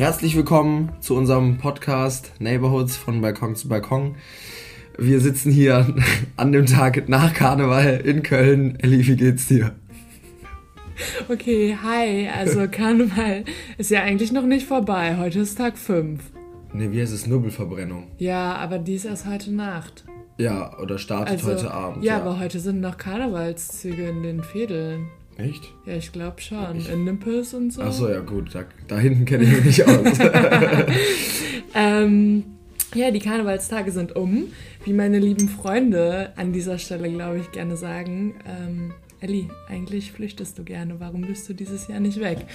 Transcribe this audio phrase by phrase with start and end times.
[0.00, 4.14] Herzlich willkommen zu unserem Podcast Neighborhoods von Balkon zu Balkon.
[4.96, 5.94] Wir sitzen hier
[6.38, 8.78] an dem Tag nach Karneval in Köln.
[8.80, 9.74] Elli, wie geht's dir?
[11.28, 12.30] Okay, hi.
[12.34, 13.44] Also Karneval
[13.76, 15.18] ist ja eigentlich noch nicht vorbei.
[15.18, 16.18] Heute ist Tag 5.
[16.72, 17.26] Ne, wie heißt es?
[17.26, 18.06] Nubbelverbrennung.
[18.16, 20.06] Ja, aber die ist erst heute Nacht.
[20.38, 22.02] Ja, oder startet Also, heute Abend.
[22.02, 25.08] Ja, aber heute sind noch Karnevalszüge in den Fädeln.
[25.42, 25.72] Echt?
[25.86, 26.84] Ja, ich glaube schon.
[26.92, 27.82] In Nimpels und so.
[27.82, 30.18] Achso, ja gut, da, da hinten kenne ich mich nicht aus.
[31.74, 32.44] Ähm,
[32.94, 34.48] ja, die Karnevalstage sind um.
[34.84, 38.34] Wie meine lieben Freunde an dieser Stelle, glaube ich, gerne sagen.
[38.46, 40.98] Ähm, Elli, eigentlich flüchtest du gerne.
[40.98, 42.38] Warum bist du dieses Jahr nicht weg?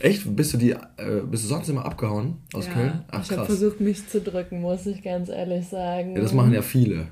[0.00, 0.36] Echt?
[0.36, 3.04] Bist du die, äh, bist du sonst immer abgehauen aus ja, Köln?
[3.10, 6.14] Ach ich habe versucht, mich zu drücken, muss ich ganz ehrlich sagen.
[6.14, 7.06] Ja, das machen ja viele.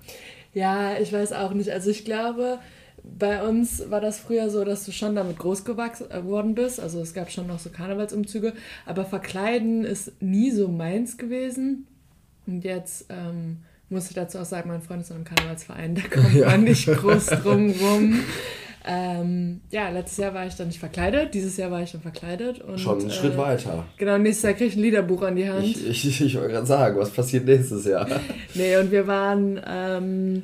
[0.55, 1.71] Ja, ich weiß auch nicht.
[1.71, 2.59] Also ich glaube,
[3.03, 6.79] bei uns war das früher so, dass du schon damit groß gewachsen äh, geworden bist.
[6.81, 8.53] Also es gab schon noch so Karnevalsumzüge,
[8.87, 11.87] aber verkleiden ist nie so meins gewesen.
[12.47, 16.03] Und jetzt ähm, muss ich dazu auch sagen, mein Freund ist in einem Karnevalsverein, da
[16.03, 16.49] kommt Ja.
[16.49, 18.21] man nicht groß drum rum.
[18.85, 22.61] Ähm, ja, letztes Jahr war ich dann nicht verkleidet, dieses Jahr war ich dann verkleidet.
[22.61, 23.85] Und, Schon einen Schritt äh, weiter.
[23.97, 25.65] Genau, nächstes Jahr kriege ich ein Liederbuch an die Hand.
[25.65, 28.09] Ich, ich, ich wollte gerade sagen, was passiert nächstes Jahr?
[28.55, 30.43] Nee, und wir waren ähm,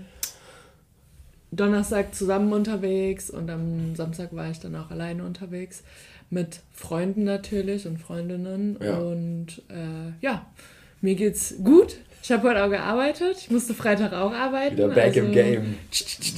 [1.50, 5.82] Donnerstag zusammen unterwegs und am Samstag war ich dann auch alleine unterwegs.
[6.30, 8.78] Mit Freunden natürlich und Freundinnen.
[8.82, 8.98] Ja.
[8.98, 10.46] Und äh, ja,
[11.00, 11.96] mir geht's gut.
[12.28, 13.38] Ich habe heute auch gearbeitet.
[13.40, 14.76] Ich musste Freitag auch arbeiten.
[14.76, 15.76] Wieder back also, im Game.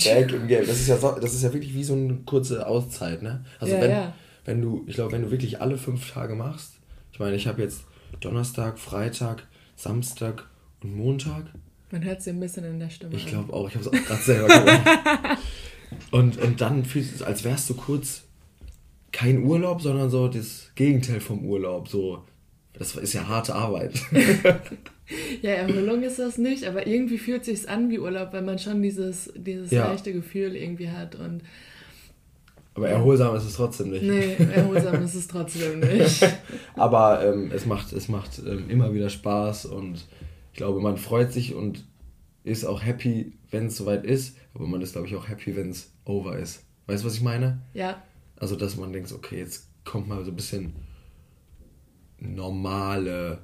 [0.05, 0.65] Back im Game.
[0.65, 3.45] Das ist ja, so, das ist ja wirklich wie so eine kurze Auszeit, ne?
[3.59, 4.13] Also Ja, wenn, ja.
[4.45, 6.75] wenn du, ich glaube, wenn du wirklich alle fünf Tage machst,
[7.13, 7.83] ich meine, ich habe jetzt
[8.21, 10.47] Donnerstag, Freitag, Samstag
[10.81, 11.47] und Montag.
[11.91, 13.17] Man hört sie ein bisschen in der Stimme.
[13.17, 15.39] Ich glaube auch, ich habe es auch gerade selber gemacht.
[16.13, 18.23] Und, und dann fühlst du es, als wärst du kurz
[19.11, 21.89] kein Urlaub, sondern so das Gegenteil vom Urlaub.
[21.89, 22.23] So,
[22.75, 24.01] das ist ja harte Arbeit.
[25.43, 28.83] Ja, Erholung ist das nicht, aber irgendwie fühlt sich's an wie Urlaub, weil man schon
[28.83, 29.89] dieses, dieses Ja.
[29.89, 31.43] leichte Gefühl irgendwie hat und
[32.75, 34.03] Aber erholsam ist es trotzdem nicht.
[34.03, 36.23] nee, erholsam ist es trotzdem nicht.
[36.75, 40.07] Aber ähm, es macht, es macht ähm, immer wieder Spaß und
[40.53, 41.85] ich glaube, man freut sich und
[42.45, 44.37] ist auch happy, wenn es soweit ist.
[44.55, 46.65] Aber man ist, glaube ich, auch happy, wenn es over ist.
[46.87, 47.61] Weißt du, was ich meine?
[47.75, 48.03] Ja,
[48.37, 50.73] Also, dass man denkt, okay, jetzt kommt mal so ein bisschen
[52.19, 53.39] normale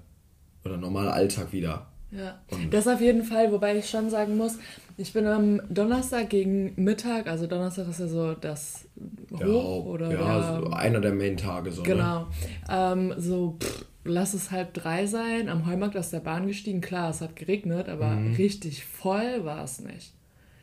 [0.66, 1.86] oder normaler Alltag wieder.
[2.12, 4.58] Ja, Und- das auf jeden Fall, wobei ich schon sagen muss,
[4.96, 8.86] ich bin am Donnerstag gegen Mittag, also Donnerstag ist ja so das
[9.32, 11.82] Hoch oder ja, der, so einer der Main-Tage so.
[11.82, 11.88] Ne?
[11.88, 12.26] genau,
[12.70, 17.10] ähm, so pff, lass es halb drei sein, am Heumarkt aus der Bahn gestiegen, klar,
[17.10, 20.14] es hat geregnet, aber richtig voll war es nicht.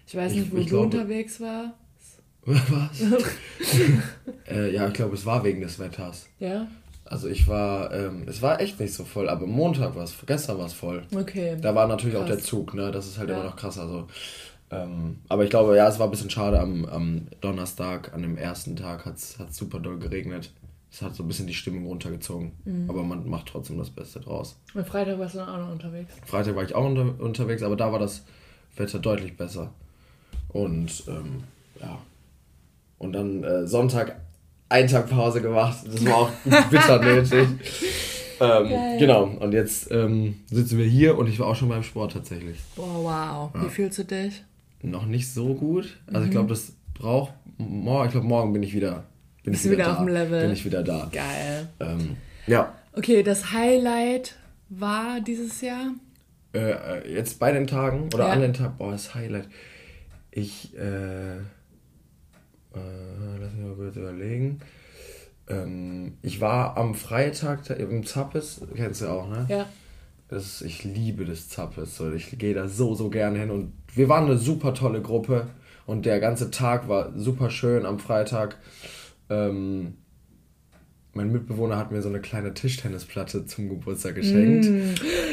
[0.07, 0.37] Ich weiß Mhm.
[0.37, 1.73] Ich- nicht, wo ich du glaube- unterwegs war.
[2.45, 3.01] Was?
[4.49, 6.27] äh, ja, ich glaube, es war wegen des Wetters.
[6.39, 6.67] Ja,
[7.05, 10.57] Also ich war, ähm, es war echt nicht so voll, aber Montag war es, gestern
[10.57, 11.03] war es voll.
[11.15, 11.57] okay.
[11.61, 12.37] Da war natürlich auch Krass.
[12.37, 12.91] der Zug, ne?
[12.91, 13.35] Das ist halt Ja.
[13.35, 13.77] immer noch krass.
[13.77, 14.07] Also,
[14.71, 18.37] ähm, aber ich glaube, ja, es war ein bisschen schade am, am Donnerstag, an dem
[18.37, 20.51] ersten Tag hat es super doll geregnet.
[20.91, 22.51] Es hat so ein bisschen die Stimmung runtergezogen.
[22.65, 22.89] Mhm.
[22.89, 24.57] Aber man macht trotzdem das Beste draus.
[24.75, 26.13] Am Freitag warst du dann auch noch unterwegs.
[26.25, 28.23] Freitag war ich auch unter, unterwegs, aber da war das
[28.75, 29.73] Wetter deutlich besser.
[30.49, 31.43] Und ähm,
[31.81, 31.99] ja.
[32.99, 34.21] Und dann äh, Sonntag
[34.69, 35.77] einen Tag Pause gemacht.
[35.85, 36.31] Das war auch
[36.69, 37.47] bitter nötig.
[38.39, 39.23] Ähm, genau.
[39.25, 42.57] Und jetzt ähm, sitzen wir hier und ich war auch schon beim Sport tatsächlich.
[42.75, 43.63] Boah, wow.
[43.63, 44.43] Wie fühlst du dich?
[44.81, 45.97] Noch nicht so gut.
[46.07, 46.25] Also Mhm.
[46.25, 48.05] ich glaube, das braucht morgen.
[48.07, 49.03] Ich glaube, morgen bin ich wieder.
[49.43, 49.91] Bin Bist ich du wieder da.
[49.93, 50.41] auf dem Level?
[50.41, 51.09] Bin ich wieder da.
[51.11, 51.69] Geil.
[51.79, 52.73] Ähm, ja.
[52.93, 54.35] Okay, das Highlight
[54.69, 55.91] war dieses Jahr?
[56.53, 58.33] Äh, äh, jetzt bei den Tagen oder Ja.
[58.33, 59.47] an den Tagen, boah, das Highlight.
[60.31, 61.37] Ich, äh,
[62.75, 64.59] äh, lass mich mal kurz überlegen.
[65.47, 69.45] Ähm, ich war am Freitag im Zappes, kennst du auch, ne?
[69.49, 69.65] Ja.
[70.29, 71.97] Das, ich liebe das Zappes.
[71.97, 73.51] So, ich gehe da so, so gerne hin.
[73.51, 75.47] Und wir waren eine super tolle Gruppe.
[75.85, 78.57] Und der ganze Tag war super schön am Freitag.
[79.29, 79.95] Ähm,
[81.13, 84.65] mein Mitbewohner hat mir so eine kleine Tischtennisplatte zum Geburtstag geschenkt.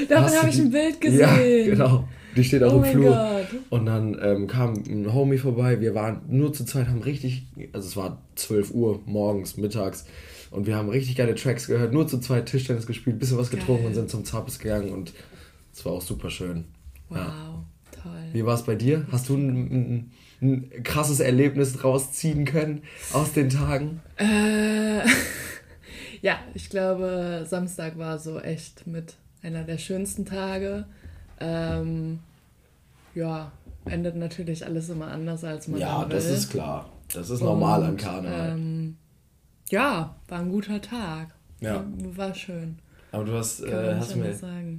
[0.08, 1.20] Davon Hast du habe ich ein Bild gesehen.
[1.20, 2.08] Ja, genau.
[2.36, 3.10] Die steht auch Oh im Flur.
[3.10, 3.60] Gott.
[3.70, 5.80] Und dann ähm, kam ein Homie vorbei.
[5.80, 10.04] Wir waren nur zu zweit, haben richtig, also es war 12 Uhr morgens, mittags.
[10.50, 13.82] Und wir haben richtig geile Tracks gehört, nur zu zweit Tischtennis gespielt, bisschen was getrunken
[13.82, 13.88] Geil.
[13.88, 14.90] und sind zum Zappes gegangen.
[14.90, 15.12] Und
[15.72, 16.64] es war auch super schön.
[17.08, 17.64] Wow, Ja.
[18.02, 18.12] toll.
[18.32, 19.06] Wie war es bei dir?
[19.12, 20.10] Hast du ein, ein,
[20.42, 22.82] ein krasses Erlebnis draus ziehen können
[23.12, 24.00] aus den Tagen?
[24.16, 25.00] Äh,
[26.22, 30.86] ja, ich glaube, Samstag war so echt mit einer der schönsten Tage.
[31.40, 32.18] Ähm,
[33.14, 33.50] ja,
[33.86, 36.34] endet natürlich alles immer anders, als man Ja, das will.
[36.34, 36.88] ist klar.
[37.12, 38.50] Das ist normal an Karneval.
[38.50, 38.96] Ähm,
[39.70, 41.28] Ja, war ein guter Tag.
[41.60, 41.84] Ja.
[42.16, 42.78] War schön.
[43.12, 44.32] Aber du hast, äh, hast, mir,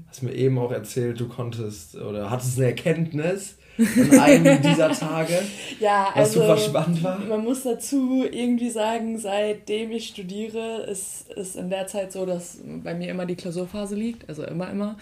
[0.08, 5.34] hast mir eben auch erzählt, du konntest oder hattest eine Erkenntnis an einem dieser Tage,
[5.80, 7.20] Ja, was also super spannend war.
[7.20, 12.60] man muss dazu irgendwie sagen, seitdem ich studiere, ist es in der Zeit so, dass
[12.84, 14.98] bei mir immer die Klausurphase liegt, also immer, immer.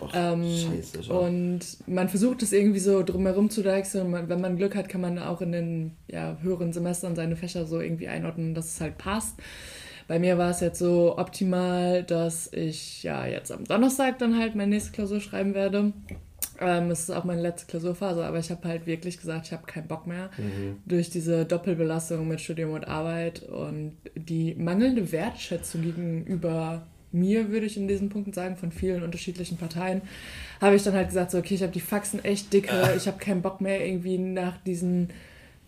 [0.00, 1.16] Och, Ähm, scheiße, schon.
[1.16, 4.12] und man versucht es irgendwie so drumherum zu deichseln.
[4.14, 7.66] und Wenn man Glück hat, kann man auch in den ja, höheren Semestern seine Fächer
[7.66, 9.34] so irgendwie einordnen, dass es halt passt.
[10.08, 14.56] Bei mir war es jetzt so optimal, dass ich ja jetzt am Donnerstag dann halt
[14.56, 15.92] meine nächste Klausur schreiben werde.
[16.60, 19.66] Ähm, es ist auch meine letzte Klausurphase, aber ich habe halt wirklich gesagt, ich habe
[19.66, 20.30] keinen Bock mehr
[20.86, 27.76] durch diese Doppelbelastung mit Studium und Arbeit und die mangelnde Wertschätzung gegenüber mir, würde ich
[27.76, 30.02] in diesen Punkten sagen, von vielen unterschiedlichen Parteien,
[30.60, 33.18] habe ich dann halt gesagt, so, okay, ich habe die Faxen echt dicke, ich habe
[33.18, 35.08] keinen Bock mehr irgendwie nach diesen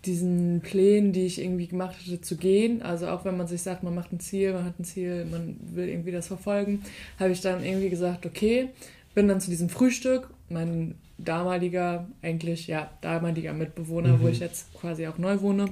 [0.05, 2.83] diesen Plänen, die ich irgendwie gemacht hatte, zu gehen.
[2.83, 5.56] Also auch wenn man sich sagt, man macht ein Ziel, man hat ein Ziel, man
[5.61, 6.83] will irgendwie das verfolgen,
[7.21, 8.71] habe ich dann irgendwie gesagt, okay,
[9.15, 10.29] bin dann zu diesem Frühstück.
[10.53, 15.67] Mein damaliger, eigentlich, ja, damaliger Mitbewohner, wo ich jetzt quasi auch neu wohne,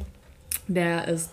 [0.68, 1.30] der ist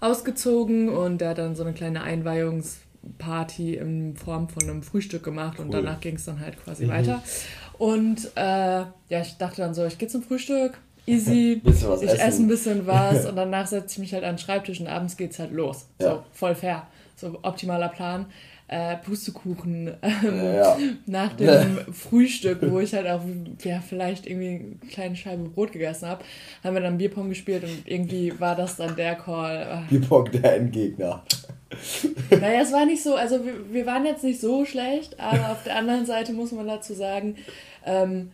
[0.00, 5.58] ausgezogen und der hat dann so eine kleine Einweihungsparty in Form von einem Frühstück gemacht
[5.58, 5.82] und Cool.
[5.82, 7.22] danach ging es dann halt quasi weiter.
[7.78, 8.40] Und äh,
[8.80, 12.00] ja, ich dachte dann so, ich gehe zum Frühstück, easy, ich essen.
[12.18, 15.16] esse ein bisschen was und danach setze ich mich halt an den Schreibtisch und abends
[15.16, 15.86] geht's halt los.
[15.98, 16.24] So, Ja.
[16.32, 16.86] voll fair.
[17.16, 18.26] So optimaler Plan.
[18.68, 20.76] Äh, Pustekuchen ähm, Ja.
[21.06, 23.20] nach dem Frühstück, wo ich halt auch
[23.62, 26.24] ja, vielleicht irgendwie eine kleine Scheibe Brot gegessen habe,
[26.64, 29.84] haben wir dann Bierpong gespielt und irgendwie war das dann der Call.
[29.88, 31.22] Bipok, der Endgegner.
[32.30, 35.62] Naja, es war nicht so, also wir, wir waren jetzt nicht so schlecht, aber auf
[35.62, 37.36] der anderen Seite muss man dazu sagen,
[37.84, 38.30] ähm,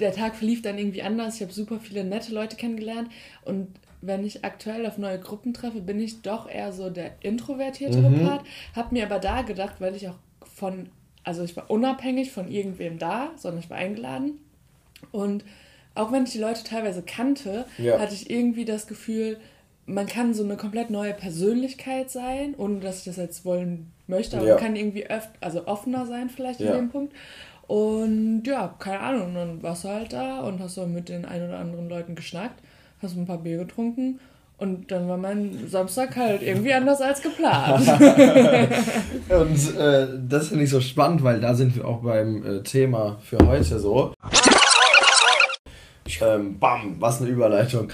[0.00, 1.36] der Tag verlief dann irgendwie anders.
[1.36, 3.10] Ich habe super viele nette Leute kennengelernt
[3.44, 3.68] und
[4.02, 8.42] wenn ich aktuell auf neue Gruppen treffe, bin ich doch eher so der introvertiertere Part.
[8.74, 10.18] Hab mir aber da gedacht, weil ich auch
[10.54, 10.88] von,
[11.24, 14.38] also ich war unabhängig von irgendwem da, sondern ich war eingeladen.
[15.12, 15.44] Und
[15.94, 17.98] auch wenn ich die Leute teilweise kannte, Ja.
[17.98, 19.38] hatte ich irgendwie das Gefühl,
[19.86, 24.36] man kann so eine komplett neue Persönlichkeit sein, ohne dass ich das jetzt wollen möchte,
[24.36, 24.54] aber Ja.
[24.54, 26.76] man kann irgendwie öf also offener sein vielleicht in Ja.
[26.76, 27.14] dem Punkt.
[27.66, 31.42] Und ja, keine Ahnung, dann warst du halt da und hast so mit den ein
[31.42, 32.60] oder anderen Leuten geschnackt,
[33.02, 34.20] hast ein paar Bier getrunken
[34.62, 37.80] und dann war mein Samstag halt irgendwie anders als geplant.
[39.28, 43.18] Und äh, das finde ich so spannend, weil da sind wir auch beim äh, Thema
[43.24, 44.14] für heute so.
[46.20, 47.88] Ähm, bam, was eine Überleitung.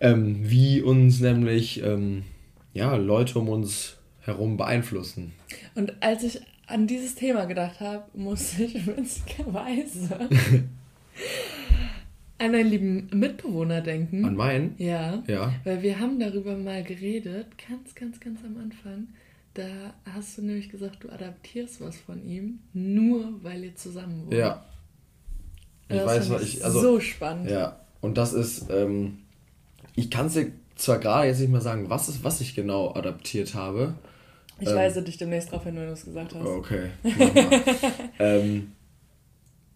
[0.00, 2.24] Ähm, wie uns nämlich ähm,
[2.72, 5.32] ja, Leute um uns herum beeinflussen.
[5.76, 10.28] Und als ich an dieses Thema gedacht habe, musste ich witzigerweise
[12.38, 14.24] an einen lieben Mitbewohner denken.
[14.24, 14.74] An meinen?
[14.78, 15.22] Ja.
[15.26, 15.52] Ja.
[15.64, 19.08] Weil wir haben darüber mal geredet, ganz, ganz, ganz am Anfang.
[19.54, 24.34] Da hast du nämlich gesagt, du adaptierst was von ihm, nur weil ihr zusammen wohnt.
[24.34, 24.64] Ja.
[25.88, 26.64] Ich Das weiß, was ich.
[26.64, 27.50] Also, so spannend.
[27.50, 29.18] Ja, und das ist, ähm,
[29.96, 32.94] ich kann es dir zwar gerade jetzt nicht mehr sagen, was ist, was ich genau
[32.94, 33.94] adaptiert habe.
[34.60, 34.76] Ich Ähm.
[34.76, 36.46] weise dich demnächst drauf hin, wenn du es gesagt hast.
[36.46, 36.90] Okay.
[38.18, 38.72] ähm,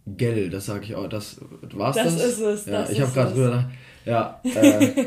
[0.07, 1.09] Gell, das sage ich auch.
[1.09, 1.41] Das
[1.75, 2.25] war's Das das?
[2.25, 3.71] ist es, Ja, das ich habe gerade drüber nach.
[4.05, 5.05] Ja, äh,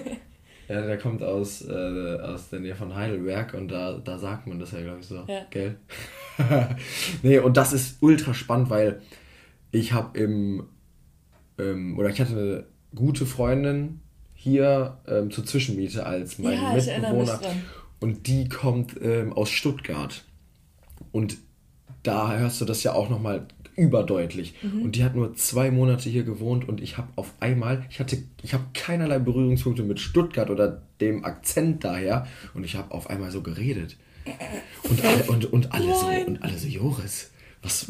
[0.69, 4.57] ja, der kommt aus, äh, aus der Nähe von Heidelberg und da, da sagt man
[4.59, 5.23] das ja, glaube ich, so.
[5.27, 5.45] Ja.
[5.49, 5.75] Gell?
[7.23, 9.01] nee, und das ist ultra spannend, weil
[9.71, 10.63] ich habe im,
[11.59, 12.65] ähm, oder ich hatte eine
[12.95, 13.99] gute Freundin
[14.33, 17.55] hier ähm, zur Zwischenmiete als mein Ja, ich erinnere mich Mitbewohner.
[17.99, 20.23] Und die kommt ähm, aus Stuttgart.
[21.11, 21.37] Und
[22.03, 24.55] da hörst du das ja auch nochmal überdeutlich.
[24.61, 24.83] Mhm.
[24.83, 28.17] Und die hat nur zwei Monate hier gewohnt und ich habe auf einmal, ich hatte,
[28.41, 33.31] ich habe keinerlei Berührungspunkte mit Stuttgart oder dem Akzent daher und ich habe auf einmal
[33.31, 33.97] so geredet.
[34.83, 37.87] Und alle, und, und alle so, und alle so, Joris, was,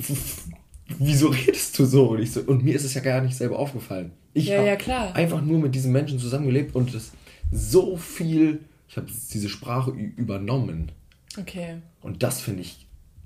[1.00, 2.10] wieso redest du so?
[2.10, 2.42] Und, ich so?
[2.42, 4.12] und mir ist es ja gar nicht selber aufgefallen.
[4.34, 7.12] Ich Ja, habe ja, einfach nur mit diesen Menschen zusammengelebt und es
[7.52, 10.92] so viel, ich habe diese Sprache übernommen.
[11.40, 11.78] Okay.
[12.02, 12.85] Und das finde ich,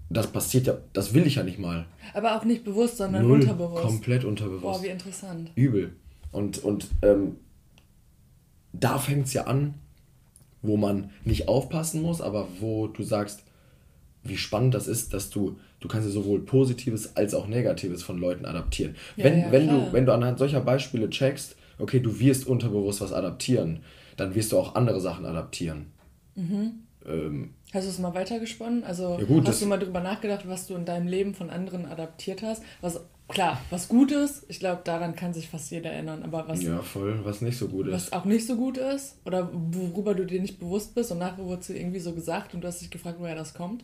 [0.10, 1.86] das passiert ja, das will ich ja nicht mal.
[2.14, 3.84] Aber auch nicht bewusst, sondern Null, unterbewusst.
[3.84, 4.64] komplett unterbewusst.
[4.64, 5.52] Boah, wie interessant.
[5.56, 5.96] Übel.
[6.32, 7.38] Und, und ähm,
[8.74, 9.76] da fängt es ja an,
[10.62, 13.44] wo man nicht aufpassen muss, aber wo du sagst,
[14.24, 18.18] wie spannend das ist, dass du, du kannst ja sowohl Positives als auch Negatives von
[18.18, 18.96] Leuten adaptieren.
[19.16, 19.80] Ja, wenn, ja, wenn, klar.
[19.80, 23.80] du, wenn du anhand solcher Beispiele checkst, okay, du wirst unterbewusst was adaptieren,
[24.18, 25.88] dann wirst du auch andere Sachen adaptieren.
[27.10, 28.84] Ähm, Hast du es mal weitergesponnen?
[28.84, 31.86] Also Ja, gut, hast du mal drüber nachgedacht, was du in deinem Leben von anderen
[31.86, 32.64] adaptiert hast?
[32.82, 36.64] Was klar, was gut ist, ich glaube, daran kann sich fast jeder erinnern, aber was.
[36.64, 37.94] Ja, voll, was nicht so gut ist.
[37.94, 41.44] Was auch nicht so gut ist oder worüber du dir nicht bewusst bist und nachher
[41.46, 43.84] wurde es dir irgendwie so gesagt und du hast dich gefragt, woher das kommt?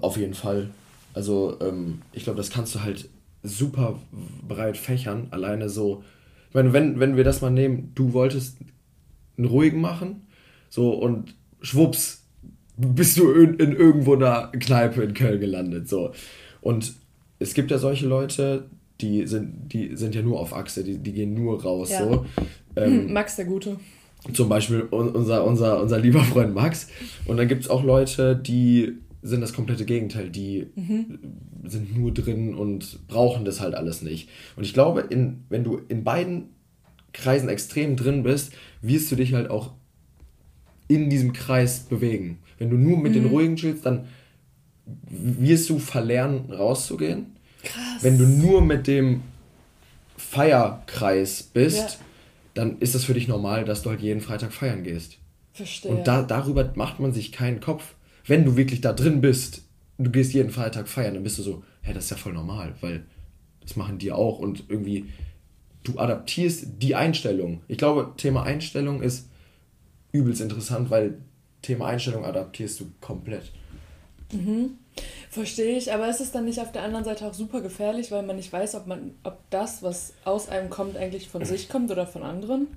[0.00, 0.70] Auf jeden Fall.
[1.14, 3.08] Also, ähm, ich glaube, das kannst du halt
[3.42, 3.98] super
[4.46, 5.28] breit fächern.
[5.30, 6.02] Alleine so,
[6.48, 8.56] ich meine, wenn, wenn wir das mal nehmen, du wolltest
[9.36, 10.26] einen ruhigen machen,
[10.70, 12.24] so und schwupps,
[12.76, 15.88] bist du in, in irgendwo einer Kneipe in Köln gelandet.
[15.88, 16.12] So.
[16.60, 16.94] Und
[17.38, 18.68] es gibt ja solche Leute,
[19.00, 21.90] die sind, die sind ja nur auf Achse, die, die gehen nur raus.
[21.90, 22.04] Ja.
[22.04, 22.26] So.
[22.76, 23.76] Ähm, Max der Gute.
[24.32, 26.88] Zum Beispiel unser, unser, unser lieber Freund Max.
[27.26, 30.30] Und dann gibt es auch Leute, die sind das komplette Gegenteil.
[30.30, 31.18] Die mhm.
[31.64, 34.28] sind nur drin und brauchen das halt alles nicht.
[34.56, 36.50] Und ich glaube, in, wenn du in beiden
[37.12, 39.72] Kreisen extrem drin bist, wirst du dich halt auch
[40.88, 42.38] in diesem Kreis bewegen.
[42.58, 43.22] Wenn du nur mit mhm.
[43.22, 44.08] den ruhigen chillst, dann
[45.08, 47.26] wirst du verlernen, rauszugehen.
[47.62, 48.02] Krass.
[48.02, 49.22] Wenn du nur mit dem
[50.16, 51.88] Feierkreis bist, ja.
[52.54, 55.18] dann ist es für dich normal, dass du halt jeden Freitag feiern gehst.
[55.52, 55.90] Verstehe.
[55.90, 57.94] Und da, darüber macht man sich keinen Kopf.
[58.26, 59.62] Wenn du wirklich da drin bist,
[59.98, 62.74] du gehst jeden Freitag feiern, dann bist du so, ja, das ist ja voll normal,
[62.80, 63.04] weil
[63.60, 65.06] das machen die auch und irgendwie
[65.82, 67.62] du adaptierst die Einstellung.
[67.68, 69.27] Ich glaube, Thema Einstellung ist
[70.12, 71.18] übelst interessant, weil
[71.62, 73.52] Thema Einstellung adaptierst du komplett.
[74.32, 74.78] Mhm.
[75.30, 78.22] Verstehe ich, aber ist es dann nicht auf der anderen Seite auch super gefährlich, weil
[78.22, 81.90] man nicht weiß, ob man, ob das, was aus einem kommt, eigentlich von sich kommt
[81.90, 82.68] oder von anderen?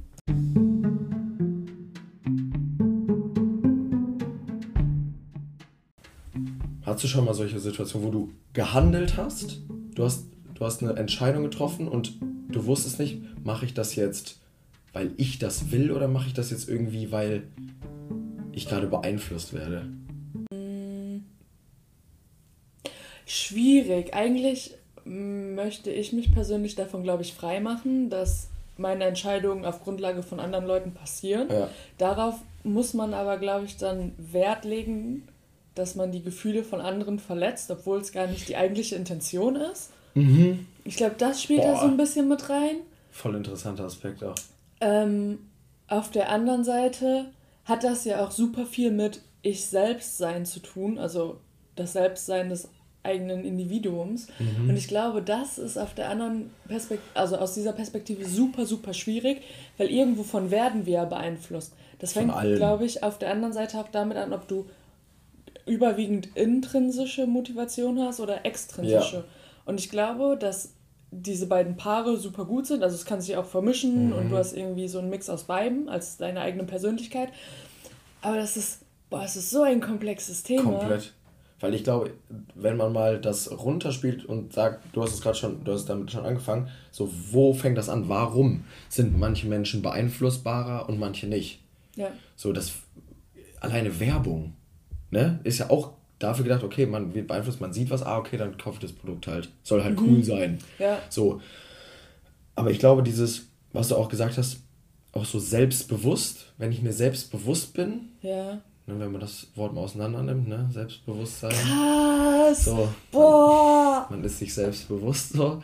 [6.85, 9.61] Hast du schon mal solche Situationen, wo du gehandelt hast?
[9.95, 12.19] Du hast, du hast eine Entscheidung getroffen und
[12.49, 14.40] du wusstest nicht, mache ich das jetzt,
[14.93, 17.43] weil ich das will oder mache ich das jetzt irgendwie, weil
[18.51, 19.87] ich gerade beeinflusst werde?
[23.25, 24.13] Schwierig.
[24.13, 30.23] Eigentlich möchte ich mich persönlich davon, glaube ich, frei machen, dass meine Entscheidungen auf Grundlage
[30.23, 31.47] von anderen Leuten passieren.
[31.49, 31.69] Ja.
[31.97, 35.27] Darauf muss man aber, glaube ich, dann Wert legen,
[35.75, 39.91] dass man die Gefühle von anderen verletzt, obwohl es gar nicht die eigentliche Intention ist.
[40.15, 40.67] Mhm.
[40.83, 41.73] Ich glaube, das spielt Boah.
[41.73, 42.77] da so ein bisschen mit rein.
[43.11, 44.35] Voll interessanter Aspekt auch.
[44.81, 45.39] Ähm,
[45.87, 47.25] auf der anderen Seite
[47.65, 51.39] hat das ja auch super viel mit Ich selbst sein zu tun, also
[51.75, 52.67] das Selbstsein des
[53.03, 54.27] eigenen Individuums.
[54.39, 54.69] Mhm.
[54.69, 58.93] Und ich glaube, das ist auf der anderen Perspektive, also aus dieser Perspektive super, super
[58.93, 59.41] schwierig,
[59.77, 61.73] weil irgendwo von werden wir ja beeinflusst.
[61.99, 64.65] Das fängt, glaube ich, auf der anderen Seite auch damit an, ob du
[65.67, 69.17] überwiegend intrinsische Motivation hast oder extrinsische.
[69.17, 69.23] Ja.
[69.65, 70.73] Und ich glaube, dass
[71.11, 72.83] diese beiden Paare super gut sind.
[72.83, 74.13] Also es kann sich auch vermischen mhm.
[74.13, 77.29] und du hast irgendwie so einen Mix aus beiden als deine eigene Persönlichkeit.
[78.21, 80.79] Aber das ist, boah, es ist so ein komplexes Thema.
[80.79, 81.13] Komplett.
[81.59, 82.11] Weil ich glaube,
[82.55, 86.11] wenn man mal das runterspielt und sagt, du hast es gerade schon, du hast damit
[86.11, 88.09] schon angefangen, so wo fängt das an?
[88.09, 91.61] Warum sind manche Menschen beeinflussbarer und manche nicht?
[91.95, 92.07] Ja.
[92.35, 92.73] So das
[93.59, 94.53] alleine Werbung,
[95.11, 95.91] ne, ist ja auch
[96.23, 98.93] dafür gedacht, okay, man wird beeinflusst, man sieht was, ah, okay, dann kaufe ich das
[98.93, 99.49] Produkt halt.
[99.63, 100.07] Soll halt mhm.
[100.07, 100.59] cool sein.
[100.79, 100.99] Ja.
[101.09, 101.41] So.
[102.55, 104.61] Aber ich glaube, dieses, was du auch gesagt hast,
[105.13, 109.81] auch so selbstbewusst, wenn ich mir selbstbewusst bin, ja ne, wenn man das Wort mal
[109.81, 110.69] auseinander nimmt, ne?
[110.71, 111.51] Selbstbewusstsein.
[111.51, 112.65] Krass!
[112.65, 114.07] So, Boah!
[114.09, 115.61] Man, man ist sich selbstbewusst so,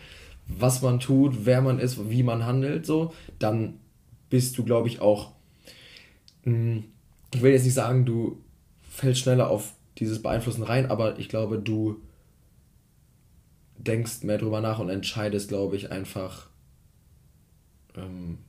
[0.48, 3.80] was man tut, wer man ist, wie man handelt, so, dann
[4.30, 5.32] bist du, glaube ich, auch.
[6.44, 6.84] Mh, hm,
[7.34, 8.42] ich will jetzt nicht sagen, du
[8.90, 12.01] fällst schneller auf dieses Beeinflussen rein, aber ich glaube, du
[13.77, 16.50] denkst mehr drüber nach und entscheidest, glaube ich, einfach
[17.96, 18.39] ähm,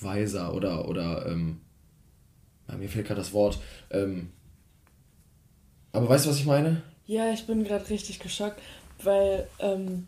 [0.00, 1.60] weiser oder, oder ähm,
[2.78, 3.58] mir fehlt gerade das Wort.
[3.90, 4.30] Ähm,
[5.92, 6.82] aber weißt du, was ich meine?
[7.06, 8.60] Ja, ich bin gerade richtig geschockt,
[9.02, 10.06] weil ähm,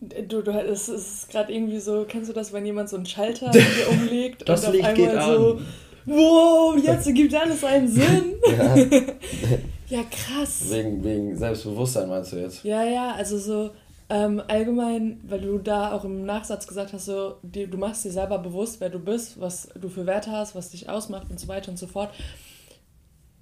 [0.00, 3.52] du, du, es ist gerade irgendwie so, kennst du das, wenn jemand so einen Schalter
[3.90, 5.66] umlegt das und auf einmal geht so, an.
[6.06, 8.34] Wow, jetzt ergibt alles einen Sinn.
[8.50, 8.76] ja.
[9.98, 10.70] ja, krass.
[10.70, 12.64] Wegen, wegen Selbstbewusstsein meinst du jetzt?
[12.64, 13.70] Ja, ja, also so,
[14.08, 18.12] ähm, allgemein, weil du da auch im Nachsatz gesagt hast, so, die, du machst dir
[18.12, 21.48] selber bewusst, wer du bist, was du für Werte hast, was dich ausmacht und so
[21.48, 22.10] weiter und so fort.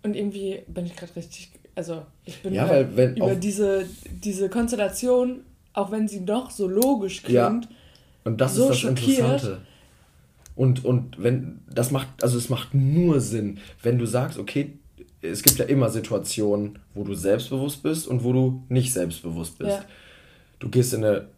[0.02, 4.49] Und irgendwie bin ich gerade richtig, also ich bin ja, weil, wenn über diese, diese
[4.49, 5.44] Konstellation,
[5.75, 7.61] auch wenn sie doch so logisch klingt, ja.
[8.25, 9.18] und das so ist das schockiert.
[9.18, 9.61] Interessante.
[10.56, 14.78] Und, und wenn, das macht, also es macht nur Sinn, wenn du sagst, okay,
[15.20, 19.70] es gibt ja immer Situationen, wo du selbstbewusst bist und wo du nicht selbstbewusst bist.
[19.70, 19.84] Ja
[20.64, 21.28] du gehst in eine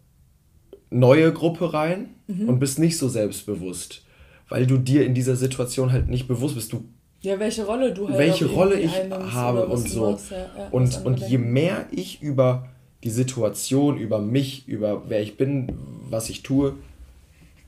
[0.90, 2.48] neue Gruppe rein mhm.
[2.48, 4.02] und bist nicht so selbstbewusst,
[4.48, 6.72] weil du dir in dieser Situation halt nicht bewusst bist.
[6.72, 6.84] Du
[7.22, 10.12] ja, welche Rolle du halt Welche Rolle ich habe und so.
[10.12, 12.68] Machst, ja, ja, und und je mehr ich über
[13.02, 15.72] die Situation über mich, über wer ich bin,
[16.08, 16.74] was ich tue,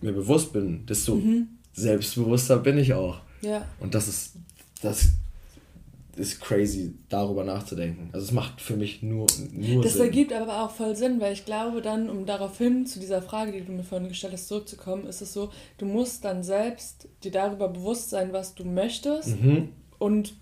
[0.01, 1.49] mir bewusst bin, desto mhm.
[1.73, 3.21] selbstbewusster bin ich auch.
[3.43, 3.65] Ja.
[3.81, 4.35] Und das ist,
[4.83, 5.09] das
[6.19, 8.11] ist crazy, darüber nachzudenken.
[8.13, 9.83] Also es macht für mich nur, nur das Sinn.
[9.83, 13.53] Das ergibt aber auch voll Sinn, weil ich glaube dann, um daraufhin zu dieser Frage,
[13.53, 17.31] die du mir vorhin gestellt hast, zurückzukommen, ist es so, du musst dann selbst dir
[17.31, 19.69] darüber bewusst sein, was du möchtest mhm.
[19.99, 20.35] und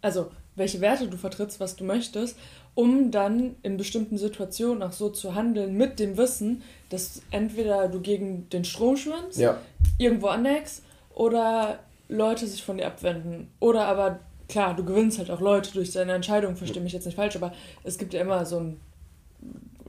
[0.00, 2.36] also welche Werte du vertrittst, was du möchtest,
[2.78, 8.00] um dann in bestimmten Situationen auch so zu handeln mit dem Wissen, dass entweder du
[8.00, 9.58] gegen den Strom schwimmst, ja.
[9.98, 13.48] irgendwo aneckst oder Leute sich von dir abwenden.
[13.58, 17.16] Oder aber klar, du gewinnst halt auch Leute durch deine Entscheidung, verstehe mich jetzt nicht
[17.16, 18.80] falsch, aber es gibt ja immer so ein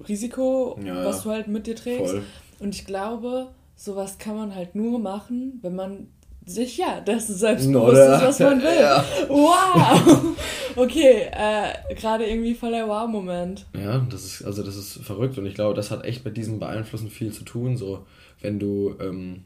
[0.08, 2.14] Risiko, ja, was du halt mit dir trägst.
[2.14, 2.24] Voll.
[2.58, 6.08] Und ich glaube, sowas kann man halt nur machen, wenn man
[6.50, 8.80] sich ja dessen selbstbewusst ist, was man will.
[8.80, 9.06] Ja.
[9.28, 10.36] Wow!
[10.76, 13.66] Okay, äh, gerade irgendwie voll der Wow-Moment.
[13.78, 16.60] Ja, das ist, also das ist verrückt und ich glaube, das hat echt mit diesem
[16.60, 17.78] Beeinflussen viel zu tun.
[17.78, 18.06] So,
[18.42, 19.44] wenn du, ähm,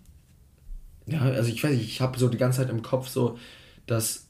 [1.08, 3.38] ja, also ich weiß nicht, ich habe so die ganze Zeit im Kopf so,
[3.86, 4.28] dass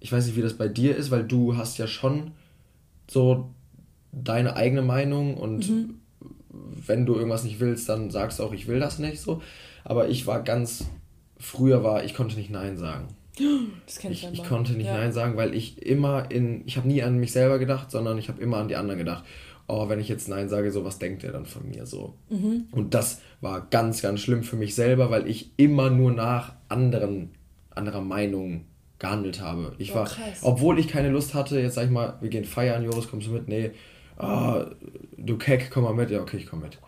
[0.00, 2.32] ich weiß nicht, wie das bei dir ist, weil du hast ja schon
[3.08, 3.50] so
[4.12, 6.00] deine eigene Meinung und mhm.
[6.50, 9.42] wenn du irgendwas nicht willst, dann sagst du auch, ich will das nicht so.
[9.84, 10.86] Aber ich war ganz,
[11.40, 13.08] früher war, ich konnte nicht Nein sagen.
[13.86, 14.94] Das kenn ich, ich, ich konnte nicht ja.
[14.94, 18.28] Nein sagen, weil ich immer in, ich habe nie an mich selber gedacht, sondern ich
[18.28, 19.24] habe immer an die anderen gedacht.
[19.66, 22.14] Oh, wenn ich jetzt Nein sage, so was denkt der dann von mir so.
[22.28, 22.64] Mhm.
[22.72, 27.30] Und das war ganz, ganz schlimm für mich selber, weil ich immer nur nach anderen,
[27.70, 28.64] anderer Meinung
[28.98, 29.74] gehandelt habe.
[29.78, 30.40] Ich oh, war, krass.
[30.42, 33.32] obwohl ich keine Lust hatte, jetzt sag ich mal, wir gehen feiern, Joris, kommst du
[33.32, 33.48] mit?
[33.48, 33.70] Nee,
[34.18, 34.64] oh,
[35.16, 36.10] du Keck, komm mal mit.
[36.10, 36.78] Ja, okay, ich komm mit.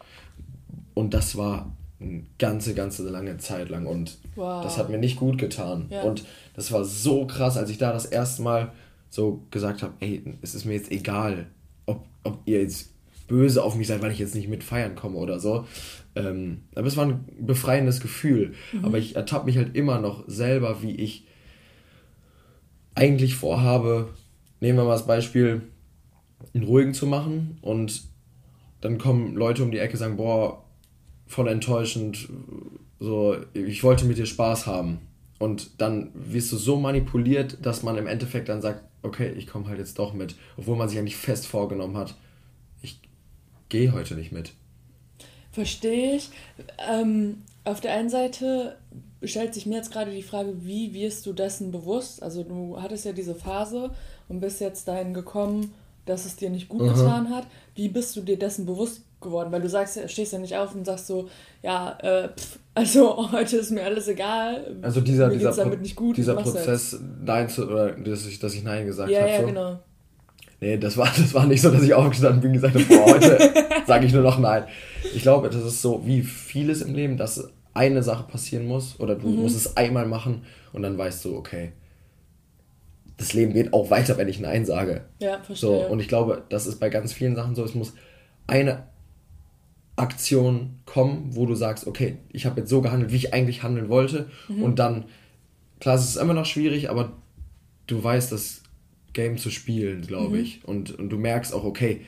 [0.95, 4.63] Und das war eine ganze, ganze lange Zeit lang und wow.
[4.63, 5.87] das hat mir nicht gut getan.
[5.91, 6.03] Ja.
[6.03, 8.73] Und das war so krass, als ich da das erste Mal
[9.09, 11.47] so gesagt habe, ey, es ist mir jetzt egal,
[11.87, 12.91] ob, ob ihr jetzt
[13.29, 15.67] böse auf mich seid, weil ich jetzt nicht mit feiern komme oder so.
[16.15, 18.55] Ähm, aber es war ein befreiendes Gefühl.
[18.73, 18.85] Mhm.
[18.85, 21.27] Aber ich ertappe mich halt immer noch selber, wie ich
[22.95, 24.11] eigentlich vorhabe,
[24.61, 25.63] nehmen wir mal das Beispiel,
[26.55, 28.03] einen ruhigen zu machen und
[28.81, 30.65] dann kommen Leute um die Ecke und sagen, boah,
[31.33, 32.29] voll enttäuschend,
[33.01, 34.99] so, ich wollte mit dir Spaß haben.
[35.39, 39.67] Und dann wirst du so manipuliert, dass man im Endeffekt dann sagt, okay, ich komme
[39.67, 42.15] halt jetzt doch mit, obwohl man sich eigentlich fest vorgenommen hat,
[42.81, 43.01] ich
[43.69, 44.53] gehe heute nicht mit.
[45.51, 46.31] Verstehe ich.
[46.89, 48.77] Ähm, auf der einen Seite
[49.25, 52.23] stellt sich mir jetzt gerade die Frage, wie wirst du dessen bewusst?
[52.23, 53.91] Also du hattest ja diese Phase
[54.29, 55.73] und bist jetzt dahin gekommen,
[56.07, 56.93] dass es dir nicht gut Aha.
[56.93, 57.47] getan hat.
[57.75, 59.51] Wie bist du dir dessen bewusst geworden?
[59.53, 61.29] Weil du sagst, stehst ja nicht auf und sagst so,
[61.63, 64.77] ja, äh, pff, also heute ist mir alles egal.
[64.83, 68.55] Also dieser, mir dieser, damit nicht gut, dieser Prozess, Nein zu, oder dass ich, dass
[68.55, 69.21] ich Nein gesagt habe.
[69.21, 69.47] Ja, ja, so.
[69.47, 69.79] genau.
[70.61, 73.15] Nee, das war, das war nicht so, dass ich aufgestanden bin und gesagt habe, boah,
[73.15, 73.53] heute
[73.87, 74.65] sage ich nur noch Nein.
[75.15, 79.15] Ich glaube, das ist so wie vieles im Leben, dass eine Sache passieren muss oder
[79.15, 79.43] du mhm.
[79.43, 81.73] musst es einmal machen und dann weißt du, okay,
[83.17, 85.03] das Leben geht auch weiter, wenn ich Nein sage.
[85.21, 85.57] Ja, verstehe.
[85.57, 87.95] So, und ich glaube, das ist bei ganz vielen Sachen so, es muss
[88.47, 88.85] eine
[89.97, 93.89] Aktion kommen, wo du sagst, okay, ich habe jetzt so gehandelt, wie ich eigentlich handeln
[93.89, 94.63] wollte mhm.
[94.63, 95.05] und dann,
[95.81, 97.13] klar, es ist immer noch schwierig, aber
[97.87, 98.63] du weißt das
[99.13, 100.43] Game zu spielen, glaube mhm.
[100.43, 100.61] ich.
[100.65, 102.01] Und, und du merkst auch, okay,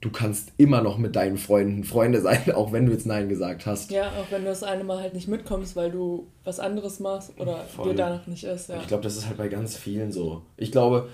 [0.00, 3.66] du kannst immer noch mit deinen Freunden Freunde sein, auch wenn du jetzt Nein gesagt
[3.66, 3.90] hast.
[3.90, 7.32] Ja, auch wenn du das eine Mal halt nicht mitkommst, weil du was anderes machst
[7.38, 7.90] oder Voll.
[7.90, 8.68] dir danach nicht ist.
[8.68, 8.80] Ja.
[8.80, 10.42] Ich glaube, das ist halt bei ganz vielen so.
[10.56, 11.08] Ich glaube,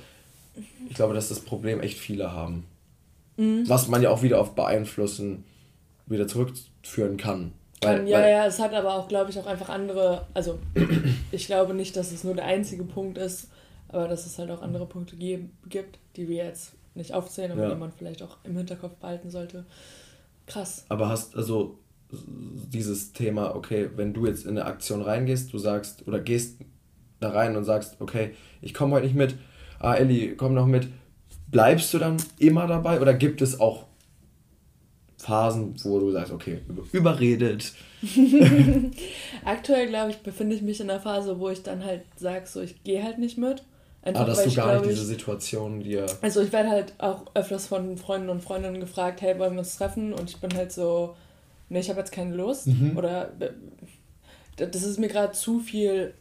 [0.89, 2.65] ich glaube, dass das Problem echt viele haben.
[3.37, 3.69] Mhm.
[3.69, 5.45] Was man ja auch wieder auf Beeinflussen
[6.07, 7.53] wieder zurückführen kann.
[7.83, 10.59] Weil, ja, weil, ja, es hat aber auch, glaube ich, auch einfach andere, also
[11.33, 13.49] ich glaube nicht, dass es nur der einzige Punkt ist,
[13.89, 17.69] aber dass es halt auch andere Punkte gibt, die wir jetzt nicht aufzählen, aber ja.
[17.71, 19.67] die man vielleicht auch im Hinterkopf behalten sollte.
[20.47, 20.85] Krass.
[20.89, 21.79] Aber hast also
[22.11, 26.61] dieses Thema, okay, wenn du jetzt in eine Aktion reingehst, du sagst oder gehst
[27.21, 29.35] da rein und sagst, okay, ich komme heute nicht mit,
[29.79, 30.89] ah Elli, komm noch mit,
[31.51, 33.86] bleibst du dann immer dabei oder gibt es auch
[35.27, 36.61] Phasen, wo du sagst, okay,
[36.93, 37.73] überredet?
[39.45, 42.61] Aktuell, glaube ich, befinde ich mich in der Phase, wo ich dann halt sage, so,
[42.61, 43.65] ich gehe halt nicht mit.
[44.03, 46.07] Einfach, ah, dass du gar nicht diese Situation dir.
[46.23, 49.77] Also ich werde halt auch öfters von Freunden und Freundinnen gefragt, hey, wollen wir uns
[49.77, 50.13] treffen?
[50.13, 51.17] Und ich bin halt so,
[51.71, 52.69] nee, ich habe jetzt keine Lust.
[52.69, 52.97] Mhm.
[52.97, 53.51] Oder äh,
[54.69, 56.15] das ist mir gerade zu viel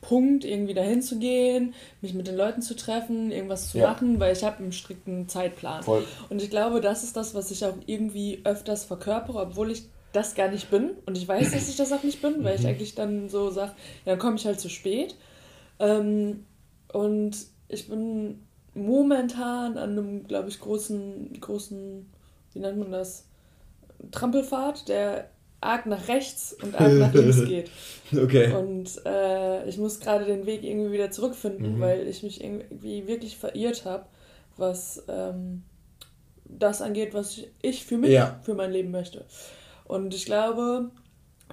[0.00, 3.88] Punkt, irgendwie dahin zu gehen, mich mit den Leuten zu treffen, irgendwas zu ja.
[3.88, 5.82] machen, weil ich habe einen strikten Zeitplan.
[5.82, 6.04] Voll.
[6.30, 10.34] Und ich glaube, das ist das, was ich auch irgendwie öfters verkörpere, obwohl ich das
[10.34, 10.90] gar nicht bin.
[11.06, 12.68] Und ich weiß, dass ich das auch nicht bin, weil ich mhm.
[12.68, 13.72] eigentlich dann so sage,
[14.04, 15.16] ja, dann komme ich halt zu spät.
[15.78, 16.44] Ähm,
[16.92, 17.36] und
[17.68, 22.10] ich bin momentan an einem, glaube ich, großen, großen,
[22.52, 23.26] wie nennt man das,
[24.10, 27.70] Trampelpfad, der arg nach rechts und arg nach links geht.
[28.12, 28.52] Okay.
[28.52, 31.80] Und äh, ich muss gerade den Weg irgendwie wieder zurückfinden, mhm.
[31.80, 34.06] weil ich mich irgendwie wirklich verirrt habe,
[34.56, 35.62] was ähm,
[36.44, 38.40] das angeht, was ich für mich, ja.
[38.42, 39.26] für mein Leben möchte.
[39.84, 40.90] Und ich glaube,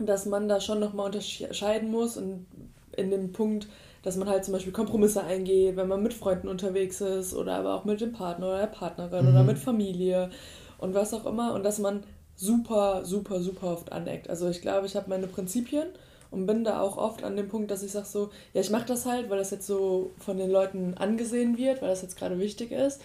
[0.01, 2.47] dass man da schon nochmal unterscheiden muss und
[2.95, 3.67] in dem Punkt,
[4.03, 7.75] dass man halt zum Beispiel Kompromisse eingeht, wenn man mit Freunden unterwegs ist oder aber
[7.75, 9.31] auch mit dem Partner oder der Partnerin mhm.
[9.31, 10.29] oder mit Familie
[10.77, 12.03] und was auch immer und dass man
[12.37, 14.29] super, super, super oft aneckt.
[14.29, 15.87] Also ich glaube, ich habe meine Prinzipien
[16.31, 18.85] und bin da auch oft an dem Punkt, dass ich sage so, ja, ich mache
[18.85, 22.39] das halt, weil das jetzt so von den Leuten angesehen wird, weil das jetzt gerade
[22.39, 23.01] wichtig ist.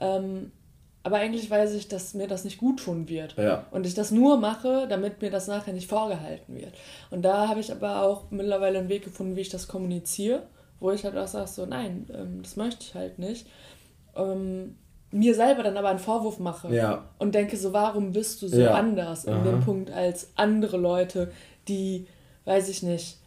[0.00, 0.50] Ähm,
[1.02, 3.36] aber eigentlich weiß ich, dass mir das nicht gut tun wird.
[3.36, 3.66] Ja.
[3.70, 6.74] Und ich das nur mache, damit mir das nachher nicht vorgehalten wird.
[7.10, 10.42] Und da habe ich aber auch mittlerweile einen Weg gefunden, wie ich das kommuniziere,
[10.78, 13.46] wo ich halt auch sage, so, nein, ähm, das möchte ich halt nicht.
[14.14, 14.76] Ähm,
[15.12, 17.04] mir selber dann aber einen Vorwurf mache ja.
[17.18, 18.74] und denke so, warum bist du so ja.
[18.74, 19.44] anders in Aha.
[19.44, 21.32] dem Punkt als andere Leute,
[21.68, 22.06] die,
[22.44, 23.18] weiß ich nicht,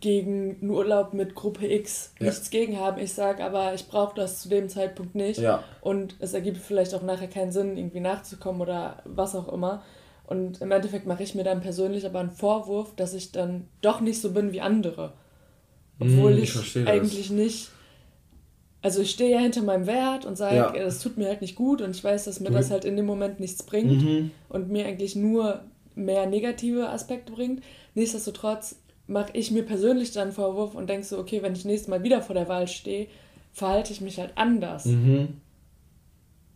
[0.00, 2.26] gegen einen Urlaub mit Gruppe X ja.
[2.26, 3.00] nichts gegen haben.
[3.00, 5.40] Ich sage aber, ich brauche das zu dem Zeitpunkt nicht.
[5.80, 9.82] Und es ergibt vielleicht auch nachher keinen Sinn, irgendwie nachzukommen oder was auch immer.
[10.26, 14.00] Und im Endeffekt mache ich mir dann persönlich aber einen Vorwurf, dass ich dann doch
[14.00, 15.12] nicht so bin wie andere.
[15.98, 17.70] Obwohl hm, ich, ich eigentlich nicht.
[18.82, 20.72] Also ich stehe ja hinter meinem Wert und sage, ja.
[20.72, 22.96] das tut mir halt nicht gut und ich weiß, dass mir du das halt in
[22.96, 24.32] dem Moment nichts bringt mhm.
[24.48, 25.62] und mir eigentlich nur
[25.94, 27.62] mehr negative Aspekte bringt.
[27.94, 31.88] Nichtsdestotrotz mache ich mir persönlich dann einen Vorwurf und denke so, okay, wenn ich nächstes
[31.88, 33.06] Mal wieder vor der Wahl stehe,
[33.52, 34.86] verhalte ich mich halt anders.
[34.86, 35.40] Mhm.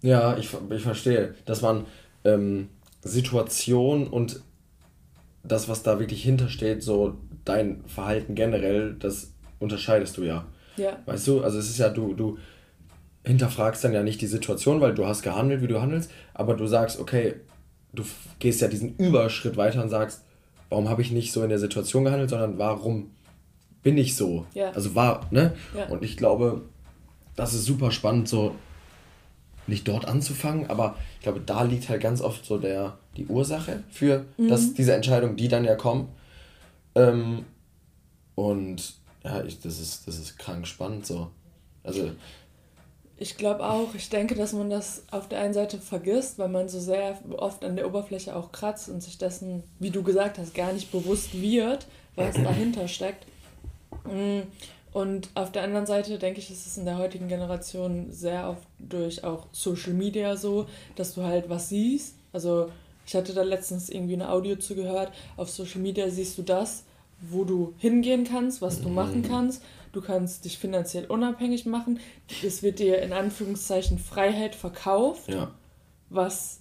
[0.03, 1.87] Ja, ich, ich verstehe, dass man
[2.25, 2.69] ähm,
[3.03, 4.41] Situation und
[5.45, 10.47] das, was da wirklich hintersteht, so dein Verhalten generell, das unterscheidest du ja.
[10.77, 10.99] Ja.
[11.07, 12.39] Weißt du, also es ist ja, du, du
[13.25, 16.67] hinterfragst dann ja nicht die Situation, weil du hast gehandelt, wie du handelst, aber du
[16.67, 17.35] sagst, okay,
[17.93, 18.05] du
[18.39, 20.23] gehst ja diesen Überschritt weiter und sagst,
[20.69, 23.11] warum habe ich nicht so in der Situation gehandelt, sondern warum
[23.83, 24.47] bin ich so?
[24.55, 24.71] Ja.
[24.71, 25.55] Also war, ne?
[25.77, 25.87] Ja.
[25.87, 26.62] Und ich glaube,
[27.35, 28.55] das ist super spannend, so
[29.67, 33.83] nicht dort anzufangen, aber ich glaube, da liegt halt ganz oft so der, die Ursache
[33.91, 34.49] für mhm.
[34.49, 36.09] das, diese Entscheidung, die dann ja kommen.
[36.95, 37.45] Ähm,
[38.35, 38.95] und
[39.27, 41.31] ja, ich, das, ist, das ist krank spannend so.
[41.83, 42.12] Also
[43.19, 46.69] ich glaube auch, ich denke, dass man das auf der einen Seite vergisst, weil man
[46.69, 50.55] so sehr oft an der Oberfläche auch kratzt und sich dessen, wie du gesagt hast,
[50.55, 53.27] gar nicht bewusst wird, was dahinter steckt.
[54.05, 54.43] Mm,
[54.93, 58.67] und auf der anderen Seite denke ich, ist es in der heutigen Generation sehr oft
[58.79, 62.15] durch auch Social Media so, dass du halt was siehst.
[62.33, 62.71] Also
[63.07, 65.12] ich hatte da letztens irgendwie ein Audio zugehört.
[65.37, 66.85] Auf Social Media siehst du das,
[67.21, 69.29] wo du hingehen kannst, was du machen mhm.
[69.29, 69.63] kannst
[69.97, 71.99] du kannst dich finanziell unabhängig machen.
[72.45, 75.51] Es wird dir in Anführungszeichen Freiheit verkauft, ja.
[76.11, 76.61] was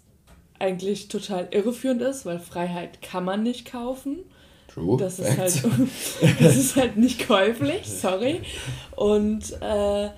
[0.58, 4.20] eigentlich total irreführend ist, weil Freiheit kann man nicht kaufen.
[4.70, 4.98] True.
[4.98, 5.64] Das ist, halt,
[6.40, 8.42] das ist halt nicht käuflich, sorry.
[8.96, 10.10] Und äh,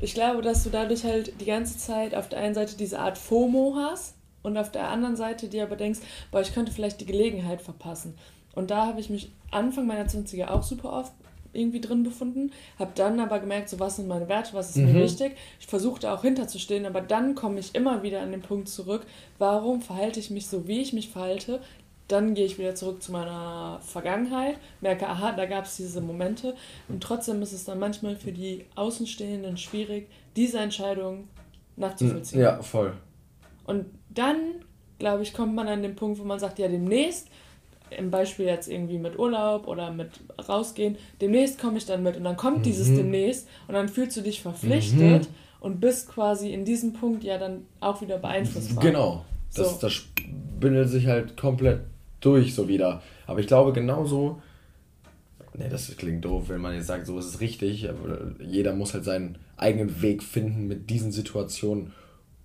[0.00, 3.18] ich glaube, dass du dadurch halt die ganze Zeit auf der einen Seite diese Art
[3.18, 6.00] FOMO hast und auf der anderen Seite dir aber denkst,
[6.32, 8.14] boah, ich könnte vielleicht die Gelegenheit verpassen.
[8.54, 11.12] Und da habe ich mich Anfang meiner 20er auch super oft
[11.52, 14.92] irgendwie drin befunden, habe dann aber gemerkt, so was sind meine Werte, was ist mhm.
[14.92, 15.36] mir wichtig.
[15.60, 19.06] Ich versuchte auch hinterzustehen, aber dann komme ich immer wieder an den Punkt zurück,
[19.38, 21.60] warum verhalte ich mich so, wie ich mich verhalte.
[22.08, 26.54] Dann gehe ich wieder zurück zu meiner Vergangenheit, merke, aha, da gab es diese Momente.
[26.88, 31.28] Und trotzdem ist es dann manchmal für die Außenstehenden schwierig, diese Entscheidung
[31.76, 32.42] nachzuvollziehen.
[32.42, 32.94] Ja, voll.
[33.64, 34.36] Und dann,
[34.98, 37.28] glaube ich, kommt man an den Punkt, wo man sagt, ja, demnächst
[37.98, 40.10] im Beispiel jetzt irgendwie mit Urlaub oder mit
[40.48, 42.62] rausgehen, demnächst komme ich dann mit und dann kommt mhm.
[42.62, 45.34] dieses demnächst und dann fühlst du dich verpflichtet mhm.
[45.60, 48.82] und bist quasi in diesem Punkt ja dann auch wieder beeinflussbar.
[48.82, 49.24] Genau.
[49.54, 49.78] Das, so.
[49.80, 51.80] das spindelt sich halt komplett
[52.20, 53.02] durch so wieder.
[53.26, 54.40] Aber ich glaube genauso,
[55.54, 58.94] ne, das klingt doof, wenn man jetzt sagt, so ist es richtig, aber jeder muss
[58.94, 61.92] halt seinen eigenen Weg finden, mit diesen Situationen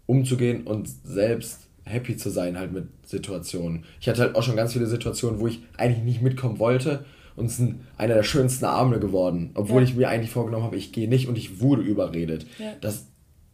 [0.06, 3.84] umzugehen und selbst happy zu sein halt mit Situationen.
[4.00, 7.46] Ich hatte halt auch schon ganz viele Situationen, wo ich eigentlich nicht mitkommen wollte und
[7.46, 9.88] es ist einer der schönsten Abende geworden, obwohl ja.
[9.88, 12.46] ich mir eigentlich vorgenommen habe, ich gehe nicht und ich wurde überredet.
[12.58, 12.74] Ja.
[12.82, 13.08] Das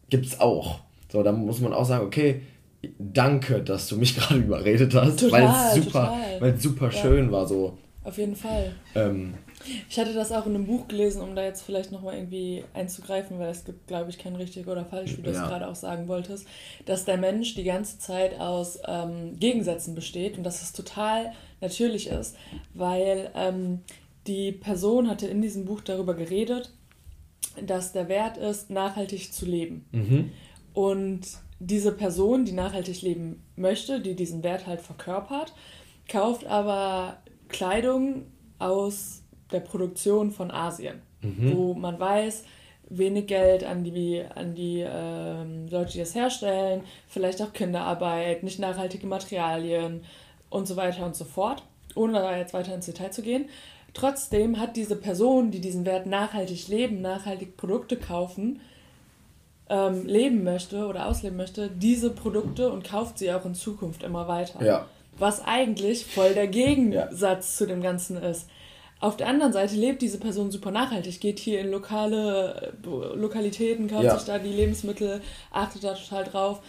[0.09, 0.79] gibt's auch.
[1.11, 2.41] So, da muss man auch sagen, okay,
[2.97, 6.91] danke, dass du mich gerade überredet hast, weil es super, weil es super ja.
[6.91, 7.77] schön war so.
[8.03, 8.75] Auf jeden Fall.
[8.95, 9.35] Ähm,
[9.89, 13.39] ich hatte das auch in einem Buch gelesen, um da jetzt vielleicht nochmal irgendwie einzugreifen,
[13.39, 15.47] weil es gibt, glaube ich, kein richtig oder falsch, wie du es ja.
[15.47, 16.45] gerade auch sagen wolltest,
[16.85, 22.07] dass der Mensch die ganze Zeit aus ähm, Gegensätzen besteht und dass es total natürlich
[22.07, 22.35] ist,
[22.73, 23.79] weil ähm,
[24.27, 26.71] die Person hatte in diesem Buch darüber geredet,
[27.65, 29.85] dass der Wert ist, nachhaltig zu leben.
[29.91, 30.31] Mhm.
[30.73, 31.21] Und
[31.59, 35.53] diese Person, die nachhaltig leben möchte, die diesen Wert halt verkörpert,
[36.07, 37.17] kauft aber
[37.53, 38.25] Kleidung
[38.59, 41.55] aus der Produktion von Asien, mhm.
[41.55, 42.43] wo man weiß,
[42.89, 48.59] wenig Geld an die, an die ähm, Leute, die das herstellen, vielleicht auch Kinderarbeit, nicht
[48.59, 50.03] nachhaltige Materialien
[50.49, 51.63] und so weiter und so fort,
[51.95, 53.45] ohne da jetzt weiter ins Detail zu gehen.
[53.93, 58.59] Trotzdem hat diese Person, die diesen Wert nachhaltig leben, nachhaltig Produkte kaufen,
[59.69, 64.27] ähm, leben möchte oder ausleben möchte, diese Produkte und kauft sie auch in Zukunft immer
[64.27, 64.63] weiter.
[64.63, 64.87] Ja.
[65.17, 67.57] Was eigentlich voll der Gegensatz ja.
[67.57, 68.47] zu dem Ganzen ist.
[68.99, 73.89] Auf der anderen Seite lebt diese Person super nachhaltig, geht hier in lokale äh, Lokalitäten,
[73.89, 74.17] kauft ja.
[74.17, 75.21] sich da die Lebensmittel,
[75.51, 76.61] achtet da total drauf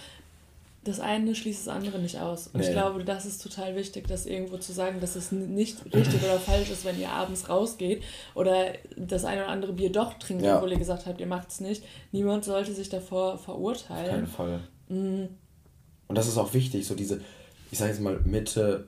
[0.84, 2.48] das eine schließt das andere nicht aus.
[2.48, 2.66] Und nee.
[2.66, 6.38] ich glaube, das ist total wichtig, das irgendwo zu sagen, dass es nicht richtig oder
[6.38, 8.02] falsch ist, wenn ihr abends rausgeht
[8.34, 10.56] oder das eine oder andere Bier doch trinkt, ja.
[10.56, 11.84] obwohl ihr gesagt habt, ihr macht es nicht.
[12.12, 14.04] Niemand sollte sich davor verurteilen.
[14.04, 14.60] Auf keinen Fall.
[14.88, 15.28] Mhm.
[16.06, 17.20] Und das ist auch wichtig, so diese,
[17.74, 18.84] ich sage jetzt mal, Mitte,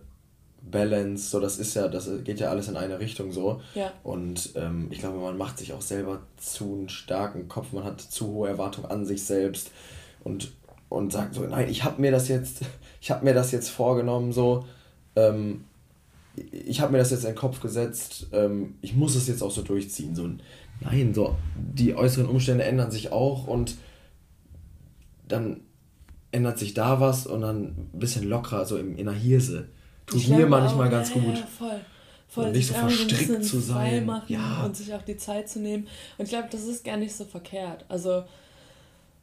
[0.63, 3.61] Balance, so das ist ja, das geht ja alles in eine Richtung so.
[3.75, 3.93] Ja.
[4.05, 8.01] Und ähm, ich glaube, man macht sich auch selber zu einen starken Kopf, man hat
[8.01, 9.73] zu hohe Erwartungen an sich selbst.
[10.23, 10.53] Und
[10.89, 12.61] und sagt so, nein, ich habe mir das jetzt,
[13.01, 14.65] ich habe mir das jetzt vorgenommen, so,
[15.17, 15.65] ähm,
[16.37, 19.51] ich habe mir das jetzt in den Kopf gesetzt, ähm, ich muss es jetzt auch
[19.51, 20.15] so durchziehen.
[20.15, 20.31] So,
[20.81, 23.79] nein, so, die äußeren Umstände ändern sich auch und
[25.27, 25.63] dann
[26.33, 29.69] ändert sich da was und dann ein bisschen lockerer, so in, in der Hirse.
[30.07, 31.39] Tut ich mir manchmal auch, ganz ja, gut.
[31.39, 31.81] Ja, voll.
[32.29, 34.11] Voll, nicht so verstrickt zu sein.
[34.27, 34.65] Ja.
[34.65, 35.87] Und sich auch die Zeit zu nehmen.
[36.19, 37.85] Und ich glaube, das ist gar nicht so verkehrt.
[37.89, 38.25] Also,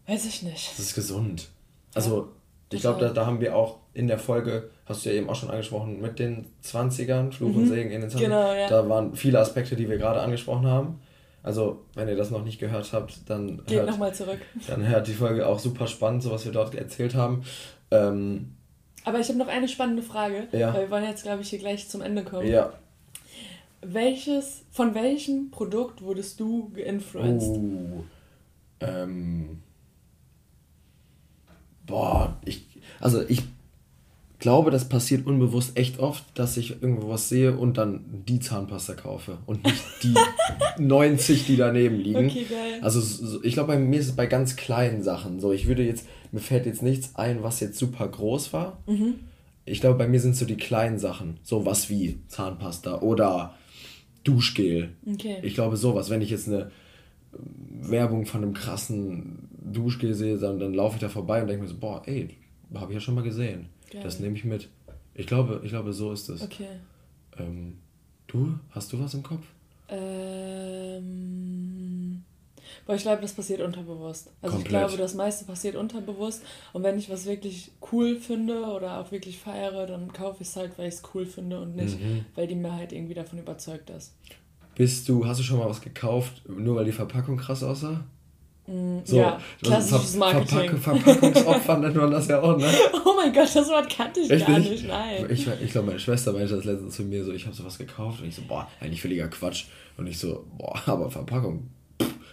[0.07, 0.71] weiß ich nicht.
[0.71, 1.49] Das ist gesund.
[1.93, 2.31] Also,
[2.71, 5.35] ich glaube, da, da haben wir auch in der Folge, hast du ja eben auch
[5.35, 7.57] schon angesprochen, mit den 20ern, Fluch mhm.
[7.57, 8.19] und Segen in den 20ern.
[8.19, 8.67] Genau, ja.
[8.67, 10.99] Da waren viele Aspekte, die wir gerade angesprochen haben.
[11.43, 14.39] Also, wenn ihr das noch nicht gehört habt, dann Geht hört, nochmal zurück.
[14.67, 17.43] Dann hört die Folge auch super spannend, so was wir dort erzählt haben.
[17.91, 18.55] Ähm,
[19.03, 20.73] Aber ich habe noch eine spannende Frage, ja.
[20.73, 22.47] weil wir wollen jetzt, glaube ich, hier gleich zum Ende kommen.
[22.47, 22.71] Ja.
[23.81, 27.49] Welches, von welchem Produkt wurdest du geinfluenced?
[27.49, 28.03] Oh,
[28.79, 29.61] ähm,
[31.85, 32.65] boah, ich,
[33.01, 33.43] also ich
[34.43, 38.93] glaube, das passiert unbewusst echt oft, dass ich irgendwo was sehe und dann die Zahnpasta
[38.93, 40.13] kaufe und nicht die
[40.83, 42.25] 90, die daneben liegen.
[42.25, 42.79] Okay, geil.
[42.81, 45.53] Also ich glaube, bei mir ist es bei ganz kleinen Sachen so.
[45.53, 48.83] Ich würde jetzt, mir fällt jetzt nichts ein, was jetzt super groß war.
[48.85, 49.15] Mhm.
[49.63, 53.55] Ich glaube, bei mir sind so die kleinen Sachen, so was wie Zahnpasta oder
[54.25, 54.89] Duschgel.
[55.09, 55.37] Okay.
[55.41, 56.69] Ich glaube sowas, wenn ich jetzt eine
[57.31, 61.69] Werbung von einem krassen Duschgel sehe, dann, dann laufe ich da vorbei und denke mir
[61.69, 62.27] so, boah, ey,
[62.75, 63.69] habe ich ja schon mal gesehen.
[63.91, 64.03] Geil.
[64.03, 64.69] Das nehme ich mit.
[65.13, 66.41] Ich glaube, ich glaube, so ist es.
[66.41, 66.67] Okay.
[67.37, 67.77] Ähm,
[68.27, 69.45] du, hast du was im Kopf?
[69.89, 71.13] Ähm,
[72.85, 74.31] boah, ich glaube, das passiert unterbewusst.
[74.41, 74.65] Also Komplett.
[74.65, 76.43] ich glaube, das meiste passiert unterbewusst.
[76.73, 80.55] Und wenn ich was wirklich cool finde oder auch wirklich feiere, dann kaufe ich es
[80.55, 82.25] halt, weil ich es cool finde und nicht, mhm.
[82.35, 84.15] weil die Mehrheit irgendwie davon überzeugt ist.
[84.75, 88.03] Bist du, hast du schon mal was gekauft, nur weil die Verpackung krass aussah?
[88.65, 90.77] Mm, so, ja, klassisches Marketing.
[90.77, 92.65] Verpack Verpackungsopfer nennt man das ja auch, ne?
[93.05, 95.25] Oh mein Gott, das Wort kannte ich Echt gar nicht, nicht nein.
[95.29, 98.21] Ich, ich glaube, meine Schwester meinte das letztens zu mir so, ich habe sowas gekauft
[98.21, 99.65] und ich so, boah, eigentlich völliger Quatsch.
[99.97, 101.69] Und ich so, boah, aber Verpackung.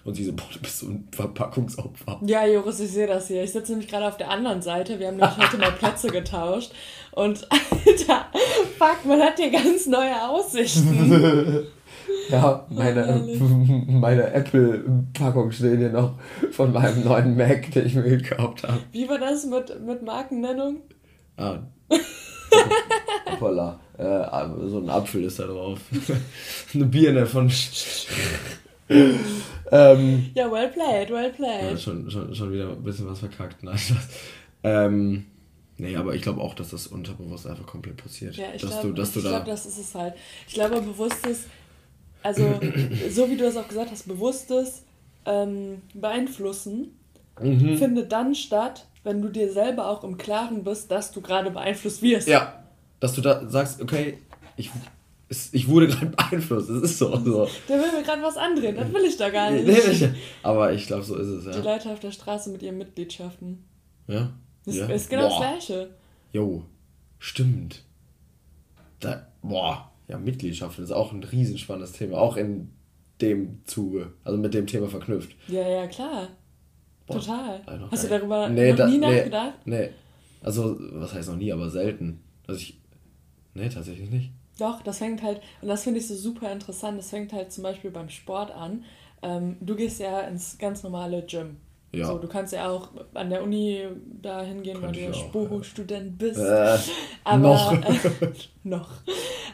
[0.05, 2.21] Und sie so, boah, du bist so ein Verpackungsopfer.
[2.25, 3.43] Ja, Joris, ich sehe das hier.
[3.43, 4.99] Ich sitze nämlich gerade auf der anderen Seite.
[4.99, 6.73] Wir haben nämlich heute mal Plätze getauscht.
[7.13, 8.27] Und Alter,
[8.79, 11.67] fuck, man hat hier ganz neue Aussichten.
[12.29, 13.25] Ja, meine,
[13.89, 16.15] meine Apple-Packung steht hier noch
[16.53, 18.79] von meinem neuen Mac, den ich mir gekauft habe.
[18.93, 20.81] Wie war das mit, mit Markennennung?
[21.37, 21.59] Ah.
[23.31, 23.81] Hoppala.
[23.99, 25.81] Äh, so ein Apfel ist da drauf.
[26.75, 27.51] Eine Birne von.
[28.89, 31.71] ähm, ja, well played, well played.
[31.73, 33.63] Ja, schon, schon, schon wieder ein bisschen was verkackt.
[33.63, 33.93] Nein, das,
[34.63, 35.27] ähm,
[35.81, 38.37] Nee, aber ich glaube auch, dass das unterbewusst einfach komplett passiert.
[38.37, 40.15] Ja, ich glaube, da glaub, das ist es halt.
[40.47, 41.47] Ich glaube, bewusstes
[42.23, 42.61] also
[43.11, 44.83] so wie du das auch gesagt hast, bewusstes
[45.27, 46.99] ähm, Beeinflussen
[47.41, 47.77] mhm.
[47.77, 52.03] findet dann statt, wenn du dir selber auch im Klaren bist, dass du gerade beeinflusst
[52.03, 52.29] wirst.
[52.29, 52.65] Ja,
[53.01, 54.19] dass du da sagst, okay,
[54.57, 54.71] ich,
[55.53, 57.17] ich wurde gerade beeinflusst, es ist so.
[57.17, 57.49] so.
[57.69, 59.67] Der will mir gerade was andrehen, das will ich da gar nicht.
[59.67, 60.11] Nee,
[60.43, 61.53] aber ich glaube, so ist es, ja.
[61.53, 63.65] Die Leute auf der Straße mit ihren Mitgliedschaften.
[64.07, 64.33] Ja?
[64.65, 64.87] Das ja?
[64.87, 65.41] ist genau boah.
[65.41, 65.91] das Gleiche.
[66.33, 66.65] Jo,
[67.19, 67.85] stimmt.
[69.01, 72.71] Da, boah, ja, Mitgliedschaften ist auch ein riesenspannendes Thema, auch in
[73.21, 75.35] dem Zuge, also mit dem Thema verknüpft.
[75.49, 76.29] Ja, ja, klar.
[77.07, 77.63] Boah, Total.
[77.91, 79.59] Hast du darüber nee, noch da, nie nee, nachgedacht?
[79.65, 79.91] Nee.
[80.43, 82.23] Also, was heißt noch nie, aber selten.
[82.47, 82.79] Also ich.
[83.55, 84.31] Nee, tatsächlich nicht.
[84.59, 87.65] Doch, das fängt halt, und das finde ich so super interessant, das fängt halt zum
[87.65, 88.85] Beispiel beim Sport an.
[89.23, 91.57] ähm, du gehst ja ins ganz normale Gym.
[91.93, 92.07] Ja.
[92.07, 93.85] So, du kannst ja auch an der Uni
[94.23, 96.39] da hingehen, weil du ja Sporo-Student bist.
[96.39, 96.79] Äh,
[97.25, 97.73] Aber, noch.
[97.73, 98.33] Äh,
[98.65, 98.91] noch.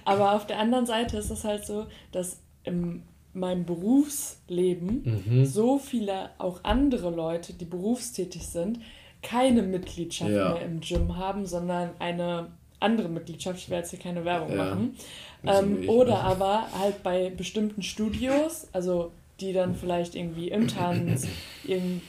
[0.04, 5.46] Aber auf der anderen Seite ist es halt so, dass in meinem Berufsleben mhm.
[5.46, 8.80] so viele auch andere Leute, die berufstätig sind,
[9.22, 10.54] keine Mitgliedschaft ja.
[10.54, 12.48] mehr im Gym haben, sondern eine
[12.80, 13.58] andere Mitgliedschaft.
[13.58, 14.64] Ich werde jetzt hier keine Werbung ja.
[14.64, 14.96] machen.
[15.44, 21.26] Ähm, oder aber halt bei bestimmten Studios, also die dann vielleicht irgendwie im Tanz,
[21.64, 22.02] irgendwie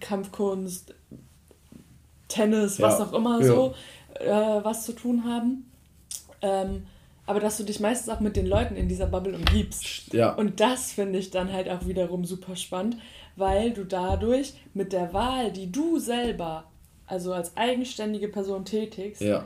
[0.00, 0.94] Kampfkunst,
[2.28, 2.86] Tennis, ja.
[2.86, 3.46] was auch immer ja.
[3.46, 3.74] so,
[4.14, 5.70] äh, was zu tun haben.
[6.40, 6.86] Ähm,
[7.26, 10.12] aber dass du dich meistens auch mit den Leuten in dieser Bubble umgibst.
[10.12, 10.34] Ja.
[10.34, 12.96] Und das finde ich dann halt auch wiederum super spannend,
[13.36, 16.64] weil du dadurch mit der Wahl, die du selber,
[17.06, 19.44] also als eigenständige Person tätigst, ja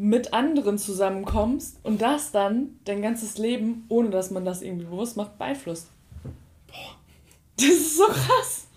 [0.00, 5.18] mit anderen zusammenkommst und das dann dein ganzes Leben, ohne dass man das irgendwie bewusst
[5.18, 5.88] macht, beeinflusst.
[7.60, 8.68] Das ist so krass.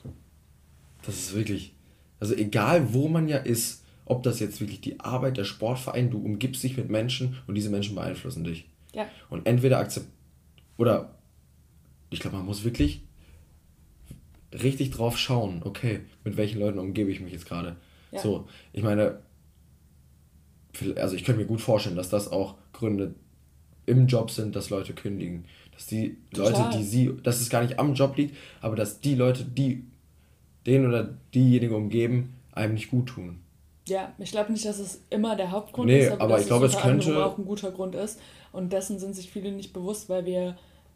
[1.06, 1.74] Das ist wirklich.
[2.20, 6.20] Also egal, wo man ja ist, ob das jetzt wirklich die Arbeit, der Sportverein, du
[6.20, 8.70] umgibst dich mit Menschen und diese Menschen beeinflussen dich.
[8.94, 9.08] Ja.
[9.30, 10.08] Und entweder akzept
[10.78, 11.16] oder
[12.10, 13.04] ich glaube, man muss wirklich
[14.54, 17.76] richtig drauf schauen, okay, mit welchen Leuten umgebe ich mich jetzt gerade.
[18.12, 18.20] Ja.
[18.20, 19.20] So, ich meine,
[20.96, 23.16] also ich könnte mir gut vorstellen, dass das auch Gründe
[23.86, 25.46] im Job sind, dass Leute kündigen.
[25.76, 26.52] Dass die Total.
[26.52, 29.84] Leute, die sie, dass es gar nicht am Job liegt, aber dass die Leute, die
[30.66, 33.40] den oder diejenigen umgeben, einem nicht gut tun.
[33.88, 36.68] Ja, ich glaube nicht, dass es immer der Hauptgrund nee, ist, aber, aber ich glaube,
[36.68, 38.20] es könnte auch ein guter Grund ist.
[38.54, 40.56] Und dessen sind sich viele nicht bewusst, weil wir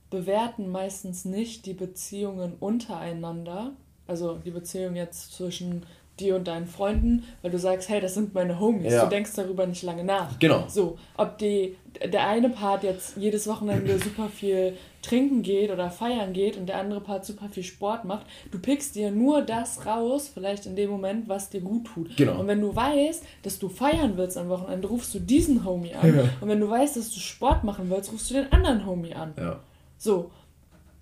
[0.09, 3.73] bewerten meistens nicht die Beziehungen untereinander,
[4.05, 5.85] also die Beziehung jetzt zwischen
[6.19, 8.93] dir und deinen Freunden, weil du sagst, hey, das sind meine Homies.
[8.93, 9.03] Ja.
[9.03, 10.37] Du denkst darüber nicht lange nach.
[10.39, 10.65] Genau.
[10.67, 16.33] So, ob die, der eine Part jetzt jedes Wochenende super viel trinken geht oder feiern
[16.33, 20.29] geht und der andere Part super viel Sport macht, du pickst dir nur das raus,
[20.33, 22.17] vielleicht in dem Moment, was dir gut tut.
[22.17, 22.39] Genau.
[22.39, 26.15] Und wenn du weißt, dass du feiern willst am Wochenende, rufst du diesen Homie an.
[26.15, 26.23] Ja.
[26.41, 29.33] Und wenn du weißt, dass du Sport machen willst, rufst du den anderen Homie an.
[29.37, 29.59] Ja.
[29.97, 30.31] So,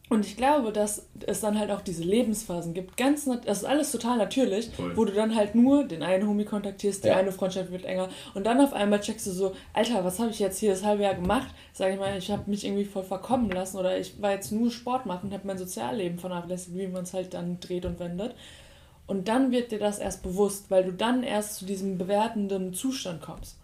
[0.07, 2.95] und ich glaube, dass es dann halt auch diese Lebensphasen gibt.
[2.95, 4.95] Ganz das ist alles total natürlich, Voll.
[4.95, 7.17] wo du dann halt nur den einen Homie kontaktierst, die ja.
[7.17, 10.37] eine Freundschaft wird enger und dann auf einmal checkst du so, Alter, was habe ich
[10.37, 11.47] jetzt hier das halbe Jahr gemacht?
[11.73, 14.69] Sag ich mal, ich habe mich irgendwie voll verkommen lassen oder ich war jetzt nur
[14.69, 18.35] Sport machen, habe mein Sozialleben vernachlässigt, wie man es halt dann dreht und wendet.
[19.07, 23.21] Und dann wird dir das erst bewusst, weil du dann erst zu diesem bewertenden Zustand
[23.21, 23.57] kommst.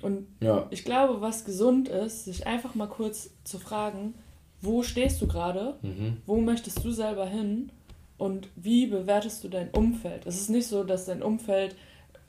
[0.00, 0.66] Und ja.
[0.70, 4.14] ich glaube, was gesund ist, sich einfach mal kurz zu fragen,
[4.62, 6.18] wo stehst du gerade, mhm.
[6.24, 7.70] wo möchtest du selber hin
[8.16, 10.24] und wie bewertest du dein Umfeld.
[10.26, 11.74] Es ist nicht so, dass dein Umfeld,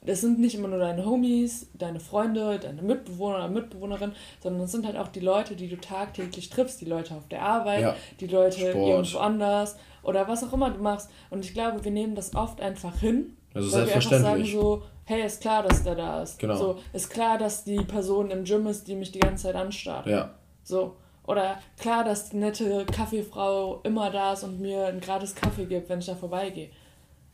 [0.04, 4.72] das sind nicht immer nur deine Homies, deine Freunde, deine Mitbewohner oder Mitbewohnerin, sondern es
[4.72, 7.96] sind halt auch die Leute, die du tagtäglich triffst, die Leute auf der Arbeit, ja.
[8.18, 8.74] die Leute Sport.
[8.74, 11.08] irgendwo anders oder was auch immer du machst.
[11.30, 14.82] Und ich glaube, wir nehmen das oft einfach hin, also weil wir einfach sagen so,
[15.04, 16.40] hey, ist klar, dass der da ist.
[16.40, 16.56] Genau.
[16.56, 20.06] So, ist klar, dass die Person im Gym ist, die mich die ganze Zeit anstarrt.
[20.06, 20.34] Ja.
[20.64, 20.96] So.
[21.26, 25.88] Oder klar, dass die nette Kaffeefrau immer da ist und mir einen gratis Kaffee gibt,
[25.88, 26.68] wenn ich da vorbeigehe.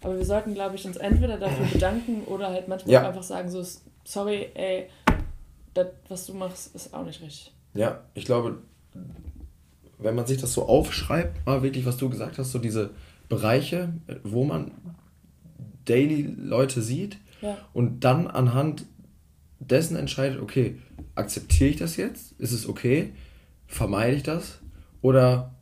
[0.03, 3.09] Aber wir sollten, glaube ich, uns entweder dafür bedanken oder halt manchmal ja.
[3.09, 3.65] einfach sagen, so,
[4.05, 4.89] sorry, ey,
[5.75, 7.53] das, was du machst, ist auch nicht richtig.
[7.75, 8.59] Ja, ich glaube,
[9.99, 12.91] wenn man sich das so aufschreibt, mal wirklich, was du gesagt hast, so diese
[13.29, 13.93] Bereiche,
[14.25, 14.73] wo man
[15.85, 17.57] daily Leute sieht ja.
[17.73, 18.87] und dann anhand
[19.59, 20.79] dessen entscheidet, okay,
[21.15, 22.33] akzeptiere ich das jetzt?
[22.39, 23.13] Ist es okay?
[23.71, 24.59] Vermeide ich das
[25.01, 25.55] oder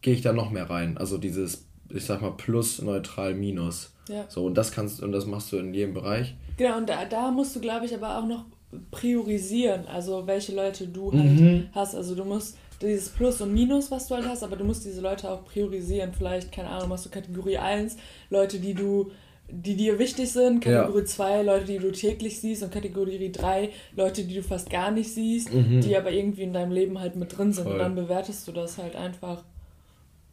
[0.00, 0.96] gehe ich da noch mehr rein?
[0.96, 3.92] Also dieses, ich sag mal, plus, neutral, minus.
[4.08, 4.24] Ja.
[4.28, 6.34] So, und das kannst und das machst du in jedem Bereich.
[6.56, 8.46] Genau, und da, da musst du, glaube ich, aber auch noch
[8.90, 11.68] priorisieren, also welche Leute du halt mhm.
[11.72, 11.94] hast.
[11.94, 15.00] Also du musst dieses Plus und Minus, was du halt hast, aber du musst diese
[15.00, 16.12] Leute auch priorisieren.
[16.12, 17.96] Vielleicht, keine Ahnung, machst du Kategorie 1,
[18.30, 19.10] Leute, die du
[19.50, 21.40] die dir wichtig sind, Kategorie 2 ja.
[21.40, 25.52] Leute, die du täglich siehst und Kategorie 3 Leute, die du fast gar nicht siehst,
[25.52, 25.80] mhm.
[25.80, 27.74] die aber irgendwie in deinem Leben halt mit drin sind Voll.
[27.74, 29.44] und dann bewertest du das halt einfach.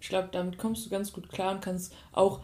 [0.02, 2.42] Ich glaube, damit kommst du ganz gut klar und kannst auch,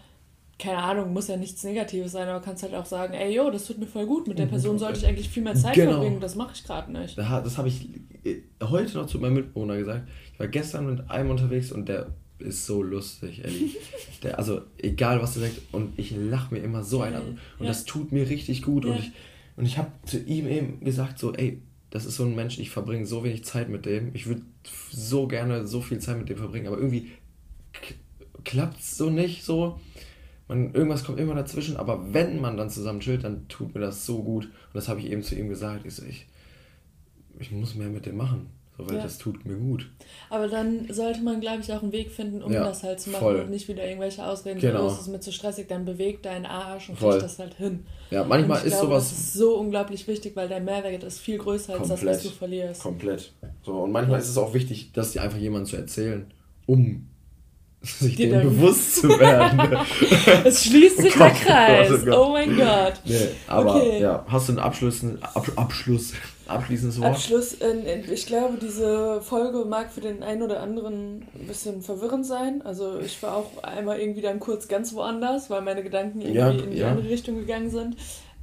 [0.58, 3.66] keine Ahnung, muss ja nichts Negatives sein, aber kannst halt auch sagen, ey, yo, das
[3.66, 4.52] tut mir voll gut, mit der mhm.
[4.52, 5.92] Person sollte ich eigentlich viel mehr Zeit genau.
[5.92, 7.18] verbringen, das mache ich gerade nicht.
[7.18, 7.90] Das habe ich
[8.24, 10.08] äh, heute noch zu meinem Mitbewohner gesagt.
[10.34, 12.08] Ich war gestern mit einem unterwegs und der
[12.42, 13.78] ist so lustig, ehrlich.
[14.24, 17.66] Der, also egal was er sagt und ich lache mir immer so ein an und
[17.66, 17.68] ja.
[17.68, 18.92] das tut mir richtig gut ja.
[18.92, 19.12] und ich
[19.56, 21.62] und ich habe zu ihm eben gesagt so, ey,
[21.92, 24.12] das ist so ein Mensch, ich verbringe so wenig Zeit mit dem.
[24.16, 24.42] Ich würde
[24.92, 27.12] so gerne so viel Zeit mit dem verbringen, aber irgendwie
[28.44, 29.80] klappt es so nicht so.
[30.48, 34.06] Man, irgendwas kommt immer dazwischen, aber wenn man dann zusammen chillt, dann tut mir das
[34.06, 34.46] so gut.
[34.46, 35.86] Und das habe ich eben zu ihm gesagt.
[35.86, 36.28] Ich so, ich,
[37.40, 38.48] ich muss mehr mit dem machen.
[38.88, 39.04] Weil Ja.
[39.04, 39.90] das tut mir gut.
[40.30, 43.10] Aber dann sollte man, glaube ich, auch einen Weg finden, um Ja, das halt zu
[43.12, 43.40] machen voll.
[43.42, 44.60] und nicht wieder irgendwelche Ausreden.
[44.60, 44.86] Genau.
[44.86, 47.12] "Oh, es ist mir zu stressig, dann beweg deinen Arsch und Voll.
[47.14, 47.86] krieg das halt hin.
[48.10, 51.38] Ja, manchmal ist glaube, sowas- Das ist so unglaublich wichtig, weil dein Mehrwert ist viel
[51.38, 52.26] größer als das, was Komplett.
[52.26, 52.82] du verlierst.
[52.82, 53.34] Komplett.
[53.64, 56.26] So, und manchmal ist es auch wichtig, das dir einfach jemandem zu erzählen,
[56.66, 57.08] um
[57.84, 59.60] sich Dir dem bewusst zu werden.
[60.46, 61.90] Es schließt sich Oh der Kreis.
[61.92, 62.26] oh Gott, oh.
[62.28, 62.94] Oh mein Gott.
[63.06, 64.02] nee, aber Okay.
[64.02, 65.04] ja, hast du einen Abschluss,
[65.34, 66.14] Ab, Abschluss,
[66.52, 67.10] abschließendes Wort?
[67.12, 67.54] Abschluss.
[67.54, 72.62] in- Ich glaube, diese Folge mag für den einen oder anderen ein bisschen verwirrend sein.
[72.64, 76.50] Also ich war auch einmal irgendwie dann kurz ganz woanders, weil meine Gedanken irgendwie Ja,
[76.52, 76.90] in die ja.
[76.92, 77.96] andere Richtung gegangen sind.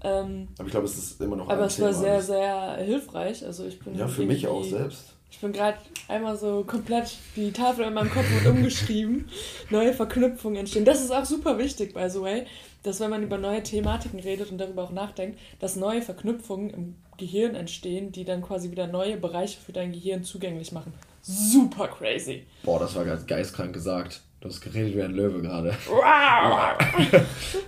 [0.03, 2.01] Ähm, Aber ich glaube, es ist immer noch aber ein es war Thema.
[2.03, 3.45] sehr, sehr hilfreich.
[3.45, 5.15] Also ich bin Ja, für mich auch selbst.
[5.31, 5.77] Ich bin gerade
[6.09, 9.29] einmal so komplett, die Tafel in meinem Kopf wird umgeschrieben,
[9.71, 10.85] neue Verknüpfungen entstehen.
[10.85, 12.47] Das ist auch super wichtig, by the way,
[12.85, 16.95] dass wenn man über neue Thematiken redet und darüber auch nachdenkt, dass neue Verknüpfungen im
[17.19, 20.93] Gehirn entstehen, die dann quasi wieder neue Bereiche für dein Gehirn zugänglich machen.
[21.21, 22.45] Super crazy.
[22.63, 24.23] Boah, das war ganz geistkrank gesagt.
[24.41, 25.75] Du hast geredet wie ein Löwe gerade.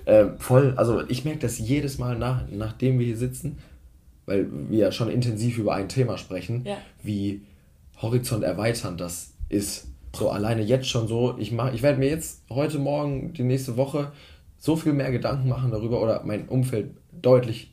[0.07, 3.59] Ähm, voll, also ich merke das jedes Mal, nach, nachdem wir hier sitzen,
[4.26, 6.76] weil wir ja schon intensiv über ein Thema sprechen, Ja.
[7.03, 7.42] wie
[8.01, 9.88] horizont erweiternd das ist.
[10.14, 13.76] So alleine jetzt schon so, ich, mach, ich werde mir jetzt heute Morgen, die nächste
[13.76, 14.11] Woche,
[14.59, 17.72] so viel mehr Gedanken machen darüber oder mein Umfeld deutlich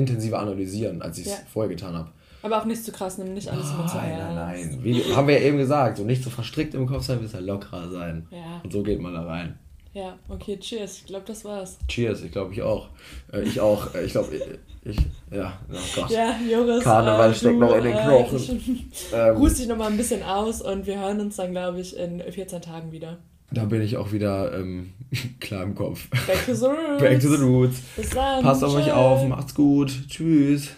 [0.00, 1.38] intensiver analysieren, als ich es Ja.
[1.52, 2.10] vorher getan habe.
[2.42, 4.78] Aber auch nicht zu krass, nimm nicht alles immer zu Nein, nein, nein.
[4.82, 7.44] Wie, haben wir ja eben gesagt, so nicht so verstrickt im Kopf sein, wir müssen
[7.44, 8.26] lockerer sein.
[8.30, 8.60] Ja.
[8.64, 9.58] Und so geht man da rein.
[9.92, 10.98] Ja, okay, cheers.
[10.98, 11.76] Ich glaube, das war's.
[11.88, 12.88] Cheers, ich glaube ich auch.
[13.32, 13.92] Äh, ich auch.
[13.94, 14.42] Äh, ich glaube, ich,
[14.88, 14.96] ich.
[15.32, 16.10] Ja, oh Gott.
[16.10, 16.84] Ja, Joris.
[16.84, 18.36] Karneval äh, steckt noch in den äh, Knochen.
[18.36, 21.96] ich- Ähm, Ruhst dich nochmal ein bisschen aus und wir hören uns dann, glaube ich,
[21.96, 23.18] in 14 Tagen wieder.
[23.52, 24.90] Da bin ich auch wieder ähm,
[25.40, 26.08] klar im Kopf.
[26.26, 26.98] Back to the roots.
[27.00, 27.80] Back to the roots.
[27.96, 28.42] Bis dann.
[28.42, 29.92] Passt auf euch auf, macht's gut.
[30.08, 30.70] Tschüss.